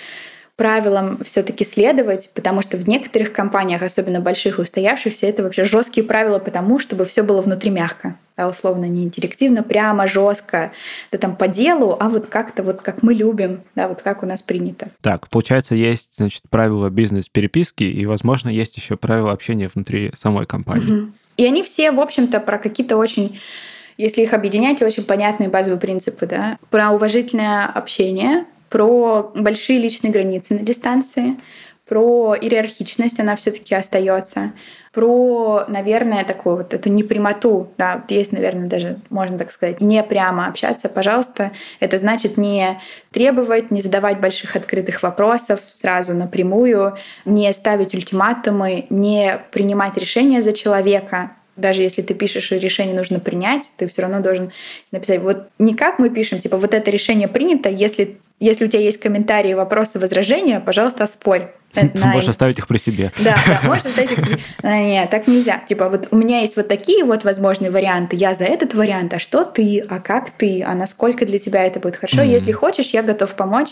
[0.55, 6.05] правилам все-таки следовать, потому что в некоторых компаниях, особенно больших и устоявшихся, это вообще жесткие
[6.05, 8.15] правила потому, чтобы все было внутри мягко.
[8.37, 10.71] Да, условно, не директивно, прямо, жестко,
[11.11, 14.25] да там по делу, а вот как-то вот как мы любим, да, вот как у
[14.25, 14.87] нас принято.
[15.01, 20.91] Так, получается, есть, значит, правила бизнес-переписки, и, возможно, есть еще правила общения внутри самой компании.
[20.91, 21.11] Угу.
[21.37, 23.39] И они все, в общем-то, про какие-то очень
[23.97, 30.53] если их объединять, очень понятные базовые принципы, да, про уважительное общение, про большие личные границы
[30.55, 31.35] на дистанции,
[31.87, 34.53] про иерархичность, она все-таки остается,
[34.93, 40.47] про, наверное, такую вот эту непрямоту, да, есть, наверное, даже, можно так сказать, не прямо
[40.47, 41.51] общаться, пожалуйста.
[41.81, 42.79] Это значит не
[43.11, 46.95] требовать, не задавать больших открытых вопросов сразу напрямую,
[47.25, 53.19] не ставить ультиматумы, не принимать решения за человека, даже если ты пишешь, что решение нужно
[53.19, 54.51] принять, ты все равно должен
[54.91, 55.21] написать.
[55.21, 58.99] Вот не как мы пишем, типа вот это решение принято, если если у тебя есть
[58.99, 61.49] комментарии, вопросы, возражения, пожалуйста, спорь.
[61.73, 62.07] Ты на...
[62.07, 63.13] можешь оставить их при себе.
[63.23, 64.39] Да, да, можешь оставить их при...
[64.63, 65.61] Нет, так нельзя.
[65.69, 68.15] Типа вот у меня есть вот такие вот возможные варианты.
[68.15, 71.79] Я за этот вариант, а что ты, а как ты, а насколько для тебя это
[71.79, 72.21] будет хорошо.
[72.21, 72.31] Mm-hmm.
[72.31, 73.69] Если хочешь, я готов помочь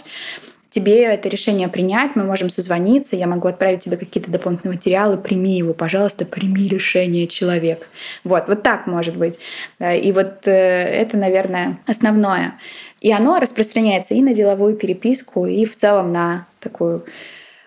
[0.70, 5.58] тебе это решение принять, мы можем созвониться, я могу отправить тебе какие-то дополнительные материалы, прими
[5.58, 7.88] его, пожалуйста, прими решение человек.
[8.24, 9.40] Вот, вот так может быть.
[9.80, 12.60] И вот э, это, наверное, основное.
[13.02, 17.02] И оно распространяется и на деловую переписку, и в целом на такое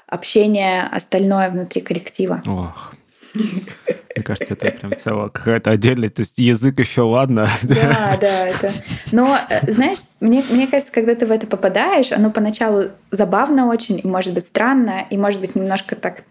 [0.06, 2.42] общение остальное внутри коллектива.
[2.46, 2.94] Ох,
[3.34, 7.48] мне кажется, это прям целая какая-то отдельная, то есть язык еще ладно.
[7.62, 8.72] Да, да, это.
[9.10, 13.98] Но, э, знаешь, мне, мне кажется, когда ты в это попадаешь, оно поначалу забавно очень,
[13.98, 16.24] и может быть странно, и может быть немножко так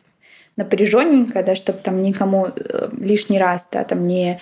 [0.57, 4.39] напряженненько, да, чтобы там никому э, лишний раз, да, там не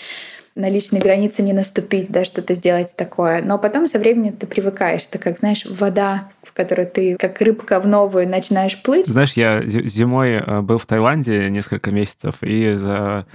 [0.55, 3.41] на личные границы не наступить, да, что-то сделать такое.
[3.41, 5.07] Но потом со временем ты привыкаешь.
[5.09, 9.07] Это как, знаешь, вода, в которой ты как рыбка в новую начинаешь плыть.
[9.07, 13.25] Знаешь, я зимой э, был в Таиланде несколько месяцев, и за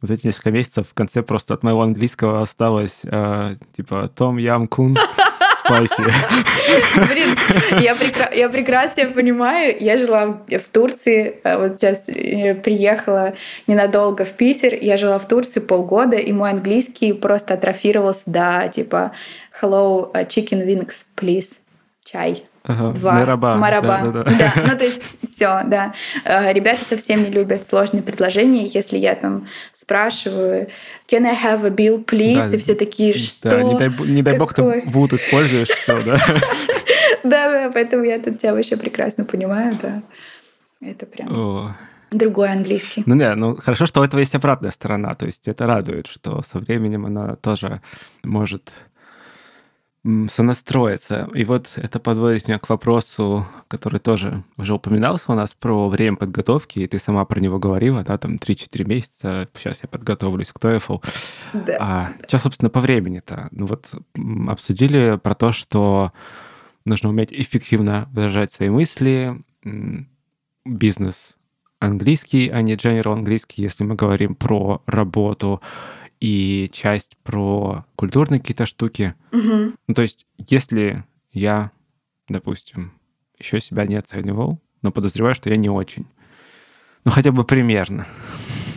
[0.00, 4.68] вот эти несколько месяцев в конце просто от моего английского осталось э, типа Том Ям
[4.68, 4.96] Кун
[5.64, 6.02] спайси.
[7.12, 7.36] Блин,
[7.80, 9.76] я, прекра- я прекрасно понимаю.
[9.80, 13.34] Я жила в Турции, а вот сейчас э, приехала
[13.66, 14.74] ненадолго в Питер.
[14.80, 19.12] Я жила в Турции полгода, и мой английский просто атрофировался до типа
[19.60, 21.58] «Hello, uh, chicken wings, please,
[22.04, 22.44] чай».
[22.66, 23.12] Ага, Два.
[23.12, 23.56] Мараба.
[23.56, 24.00] Мараба.
[24.04, 24.32] Да, да, да.
[24.38, 25.94] да, ну то есть все, да.
[26.24, 28.66] Э, ребята совсем не любят сложные предложения.
[28.66, 30.68] Если я там спрашиваю,
[31.06, 32.48] can I have a bill, please?
[32.48, 33.50] Да, и все такие, что?
[33.50, 36.16] Да, не дай, не дай бог ты будут используешь все, да?
[37.22, 40.02] Да, да, поэтому я тут тебя вообще прекрасно понимаю, да.
[40.82, 41.74] Это прям
[42.10, 43.02] другой английский.
[43.06, 46.42] Ну не, ну хорошо, что у этого есть обратная сторона, то есть это радует, что
[46.42, 47.80] со временем она тоже
[48.22, 48.72] может
[50.28, 51.30] сонастроиться.
[51.34, 56.16] И вот это подводит меня к вопросу, который тоже уже упоминался у нас про время
[56.16, 60.58] подготовки, и ты сама про него говорила, да, там 3-4 месяца, сейчас я подготовлюсь к
[60.58, 61.02] TOEFL.
[61.54, 61.76] Да.
[61.80, 63.48] А, что, собственно, по времени-то?
[63.50, 63.92] Ну вот
[64.48, 66.12] обсудили про то, что
[66.84, 69.42] нужно уметь эффективно выражать свои мысли,
[70.66, 71.38] бизнес
[71.80, 75.62] английский, а не general английский, если мы говорим про работу,
[76.24, 79.14] и часть про культурные какие-то штуки.
[79.30, 79.72] Угу.
[79.88, 81.70] Ну, то есть, если я,
[82.30, 82.94] допустим,
[83.38, 86.06] еще себя не оценивал, но подозреваю, что я не очень.
[87.04, 88.06] Ну, хотя бы примерно.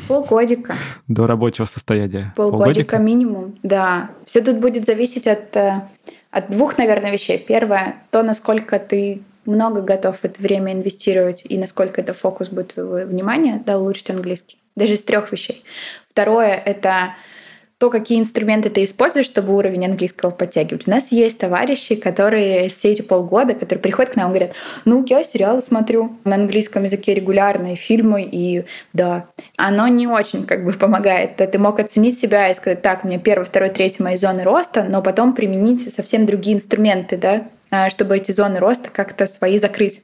[0.09, 0.75] Полгодика.
[1.07, 2.33] До рабочего состояния.
[2.35, 2.97] Полгодика, Полгодика?
[2.97, 4.11] минимум, да.
[4.25, 5.87] Все тут будет зависеть от, э,
[6.31, 7.37] от двух, наверное, вещей.
[7.37, 13.09] Первое, то, насколько ты много готов это время инвестировать и насколько это фокус будет твоего
[13.09, 14.57] внимания, да, улучшить английский.
[14.75, 15.63] Даже из трех вещей.
[16.09, 17.13] Второе— это
[17.79, 20.87] то, какие инструменты ты используешь, чтобы уровень английского подтягивать.
[20.87, 24.53] У нас есть товарищи, которые все эти полгода, которые приходят к нам и говорят,
[24.85, 29.27] ну, я сериалы смотрю на английском языке регулярно, и фильмы, и да.
[29.57, 31.35] Оно не очень как бы помогает.
[31.35, 35.03] Ты мог оценить себя и сказать, так, мне первый, второй, третий мои зоны роста, но
[35.03, 40.01] потом применить совсем другие инструменты, да, а, чтобы эти зоны роста как-то свои закрыть.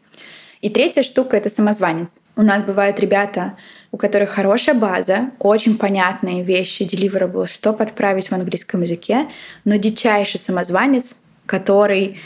[0.63, 2.21] И третья штука— это самозванец.
[2.37, 3.57] У нас бывают ребята,
[3.91, 9.27] у которых хорошая база, очень понятные вещи, deliverable, что подправить в английском языке,
[9.65, 12.17] но дичайший самозванец, который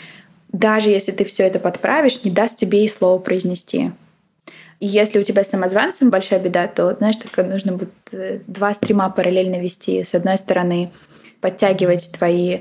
[0.49, 3.91] даже если ты все это подправишь, не даст тебе и слово произнести.
[4.79, 8.75] И если у тебя с самозванцем большая беда, то, знаешь, так нужно будет э, два
[8.75, 10.03] стрима параллельно вести.
[10.03, 10.91] С одной стороны,
[11.41, 12.59] подтягивать твои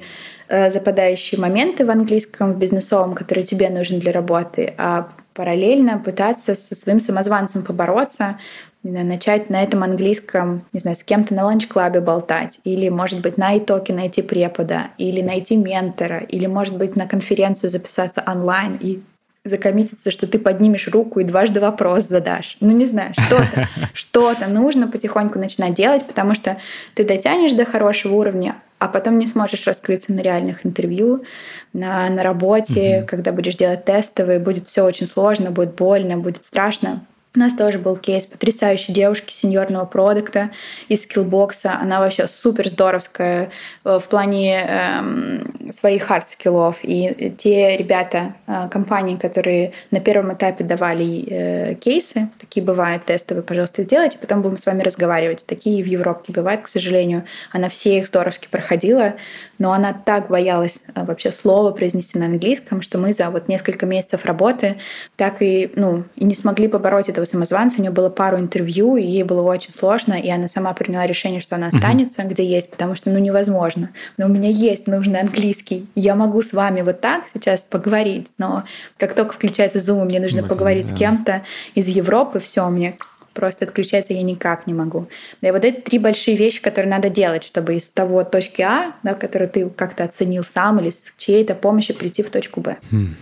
[0.49, 6.55] э, западающие моменты в английском, в бизнесовом, которые тебе нужны для работы, а параллельно пытаться
[6.55, 8.39] со своим самозванцем побороться,
[8.83, 13.37] начать на этом английском, не знаю, с кем-то на Lunchclub е болтать, или, может быть,
[13.37, 19.01] на italki найти препода, или найти ментора, или, может быть, на конференцию записаться онлайн и
[19.49, 22.57] за commit иться, что ты поднимешь руку и дважды вопрос задашь.
[22.61, 26.59] Ну, не знаю, что-то, что-то нужно потихоньку начинать делать, потому что
[26.95, 31.25] ты дотянешь до хорошего уровня, а потом не сможешь раскрыться на реальных интервью,
[31.73, 33.07] на, на работе, угу.
[33.07, 37.05] когда будешь делать тестовые, будет все очень сложно, будет больно, будет страшно.
[37.37, 40.53] У нас тоже был кейс потрясающей девушки сеньорного продукта
[40.89, 41.77] из Skillbox а.
[41.79, 43.51] Она вообще супер здоровская
[43.85, 46.79] э, в плане эм, своих hard skill ов.
[46.83, 53.43] И те ребята, э, компании, которые на первом этапе давали э, кейсы, такие бывают тестовые,
[53.43, 55.45] пожалуйста, сделайте, потом будем с вами разговаривать.
[55.45, 57.27] Такие в Европе бывают, к сожалению.
[57.53, 59.13] Она все их здоровски проходила,
[59.59, 63.85] но она так боялась э, вообще слова произнести на английском, что мы за вот несколько
[63.85, 64.79] месяцев работы
[65.17, 67.79] так и, ну, и не смогли побороть этого самозванца.
[67.79, 71.41] У нее было пару интервью, и ей было очень сложно, и она сама приняла решение,
[71.41, 72.31] что она останется, угу.
[72.31, 73.91] где есть, потому что, ну, невозможно.
[74.17, 75.87] Но у меня есть нужный английский.
[75.95, 78.65] Я могу с вами вот так сейчас поговорить, но
[78.97, 80.95] как только включается Zoom, мне нужно Блин, поговорить да.
[80.95, 81.43] с кем-то
[81.75, 82.97] из Европы, все, мне
[83.37, 85.07] просто отключаться я никак не могу.
[85.43, 89.15] И вот эти три большие вещи, которые надо делать, чтобы из того точки А, да,
[89.15, 92.79] которую ты как-то оценил сам или с чьей-то помощью прийти в точку Б.
[92.91, 93.15] Хм.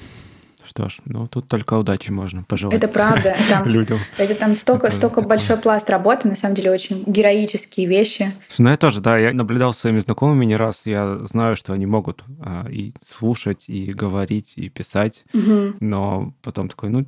[0.77, 2.75] Что ж, ну тут только удачи можно пожелать.
[2.75, 3.37] Это правда.
[3.49, 4.01] Там, людям.
[4.19, 8.33] Это там столько, это столько большой пласт работы, на самом деле очень героические вещи.
[8.59, 12.25] Ну я тоже, да, я наблюдал своими знакомыми не раз, я знаю, что они могут
[12.41, 15.75] а, и слушать, и говорить, и писать, угу.
[15.79, 17.07] но потом такой, ну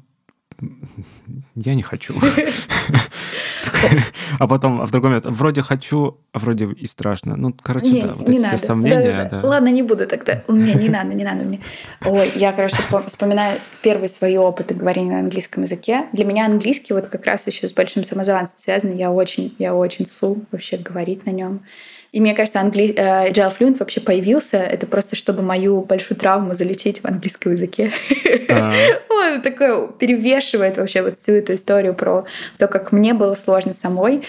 [1.54, 2.14] я не хочу.
[4.38, 7.36] А потом в другой момент, вроде хочу, а вроде и страшно.
[7.36, 8.56] Ну, короче, не, да, вот не эти надо.
[8.56, 9.12] все сомнения.
[9.12, 9.48] Да, да, да.
[9.48, 10.42] Ладно, не буду тогда.
[10.48, 11.60] Не, не надо, не надо мне.
[12.04, 12.76] Ой, я, короче,
[13.08, 16.06] вспоминаю первые свои опыты говорения на английском языке.
[16.12, 18.94] Для меня английский вот как раз еще с большим самозванцем связан.
[18.94, 21.60] Я очень, я очень су вообще говорить на нем.
[22.12, 22.94] И мне кажется, англи...
[22.96, 27.92] э, Agile Fluent вообще появился, это просто чтобы мою большую травму залечить в английском языке.
[28.48, 28.70] А.
[29.10, 32.24] Он такое перевешивает вообще вот всю эту историю про
[32.58, 34.22] то, как мне было сложно самой.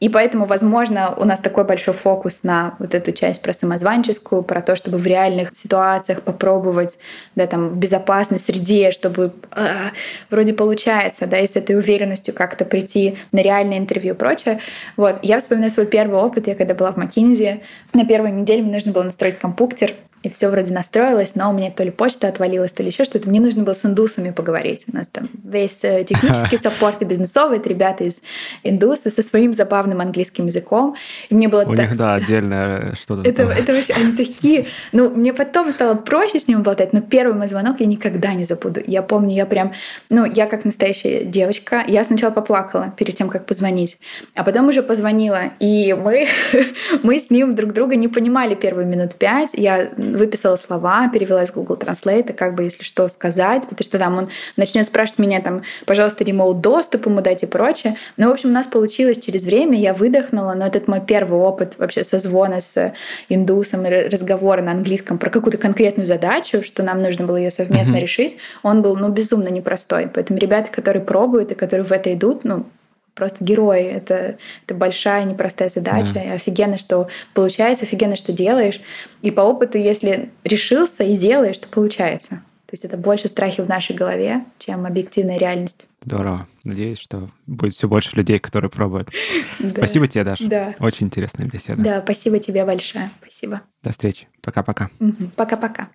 [0.00, 4.60] И поэтому, возможно, у нас такой большой фокус на вот эту часть про самозванческую, про
[4.60, 6.98] то, чтобы в реальных ситуациях попробовать,
[7.36, 9.90] да, там, в безопасной среде, чтобы э,
[10.28, 14.60] вроде получается, да, и с этой уверенностью как-то прийти на реальное интервью и прочее.
[14.98, 15.20] Вот.
[15.22, 17.60] Я вспоминаю свой первый опыт, я когда была в McKinsey,
[17.92, 19.92] на первой неделе мне нужно было настроить компьютер,
[20.24, 23.28] и все вроде настроилось, но у меня то ли почта отвалилась, то ли еще что-то.
[23.28, 24.86] Мне нужно было с индусами поговорить.
[24.90, 28.22] У нас там весь э, технический саппорт и бизнесовый, это ребята из
[28.62, 30.96] индуса со своим забавным английским языком.
[31.28, 31.90] И мне было у так...
[31.90, 33.28] них, да, отдельное что-то.
[33.28, 34.64] Это, это вообще, они такие...
[34.92, 38.44] Ну, мне потом стало проще с ним болтать, но первый мой звонок я никогда не
[38.44, 38.80] забуду.
[38.86, 39.74] Я помню, я прям...
[40.08, 43.98] Ну, я как настоящая девочка, я сначала поплакала перед тем, как позвонить,
[44.34, 46.28] а потом уже позвонила, и мы,
[47.02, 49.52] мы с ним друг друга не понимали первые минут пять.
[49.52, 54.16] Я выписала слова, перевела из Google Translate, как бы, если что, сказать, потому что там
[54.16, 57.96] он начнет спрашивать меня, там, пожалуйста, ремоут доступ ему дать и прочее.
[58.16, 61.74] Ну, в общем, у нас получилось через время, я выдохнула, но этот мой первый опыт
[61.78, 62.94] вообще созвона с
[63.28, 68.00] индусом, разговора на английском про какую-то конкретную задачу, что нам нужно было ее совместно mm-hmm.
[68.00, 70.08] решить, он был, ну, безумно непростой.
[70.12, 72.66] Поэтому ребята, которые пробуют и которые в это идут, ну,
[73.14, 73.82] просто герои.
[73.82, 76.14] Это, это большая непростая задача.
[76.14, 76.32] Да.
[76.34, 78.80] Офигенно, что получается, офигенно, что делаешь.
[79.22, 82.42] И по опыту, если решился и делаешь, то получается.
[82.66, 85.86] То есть это больше страхи в нашей голове, чем объективная реальность.
[86.04, 86.48] Здорово.
[86.64, 89.10] Надеюсь, что будет все больше людей, которые пробуют.
[89.64, 90.46] Спасибо тебе, Даша.
[90.48, 90.74] Да.
[90.80, 91.80] Очень интересная беседа.
[91.80, 93.10] Да, спасибо тебе большое.
[93.20, 93.60] Спасибо.
[93.82, 94.26] До встречи.
[94.42, 94.90] Пока-пока.
[95.36, 95.88] Пока-пока.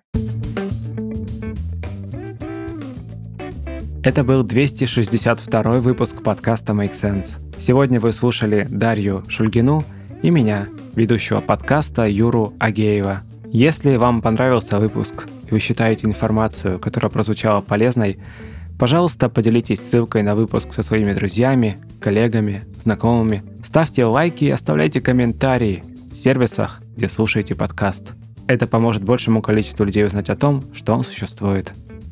[4.02, 7.36] Это был 262 выпуск подкаста Make Sense.
[7.58, 9.84] Сегодня вы слушали Дарью Шульгину
[10.22, 13.20] и меня, ведущего подкаста Юру Агеева.
[13.52, 18.18] Если вам понравился выпуск и вы считаете информацию, которая прозвучала полезной,
[18.78, 23.42] пожалуйста, поделитесь ссылкой на выпуск со своими друзьями, коллегами, знакомыми.
[23.62, 28.12] Ставьте лайки и оставляйте комментарии в сервисах, где слушаете подкаст.
[28.46, 31.74] Это поможет большему количеству людей узнать о том, что он существует.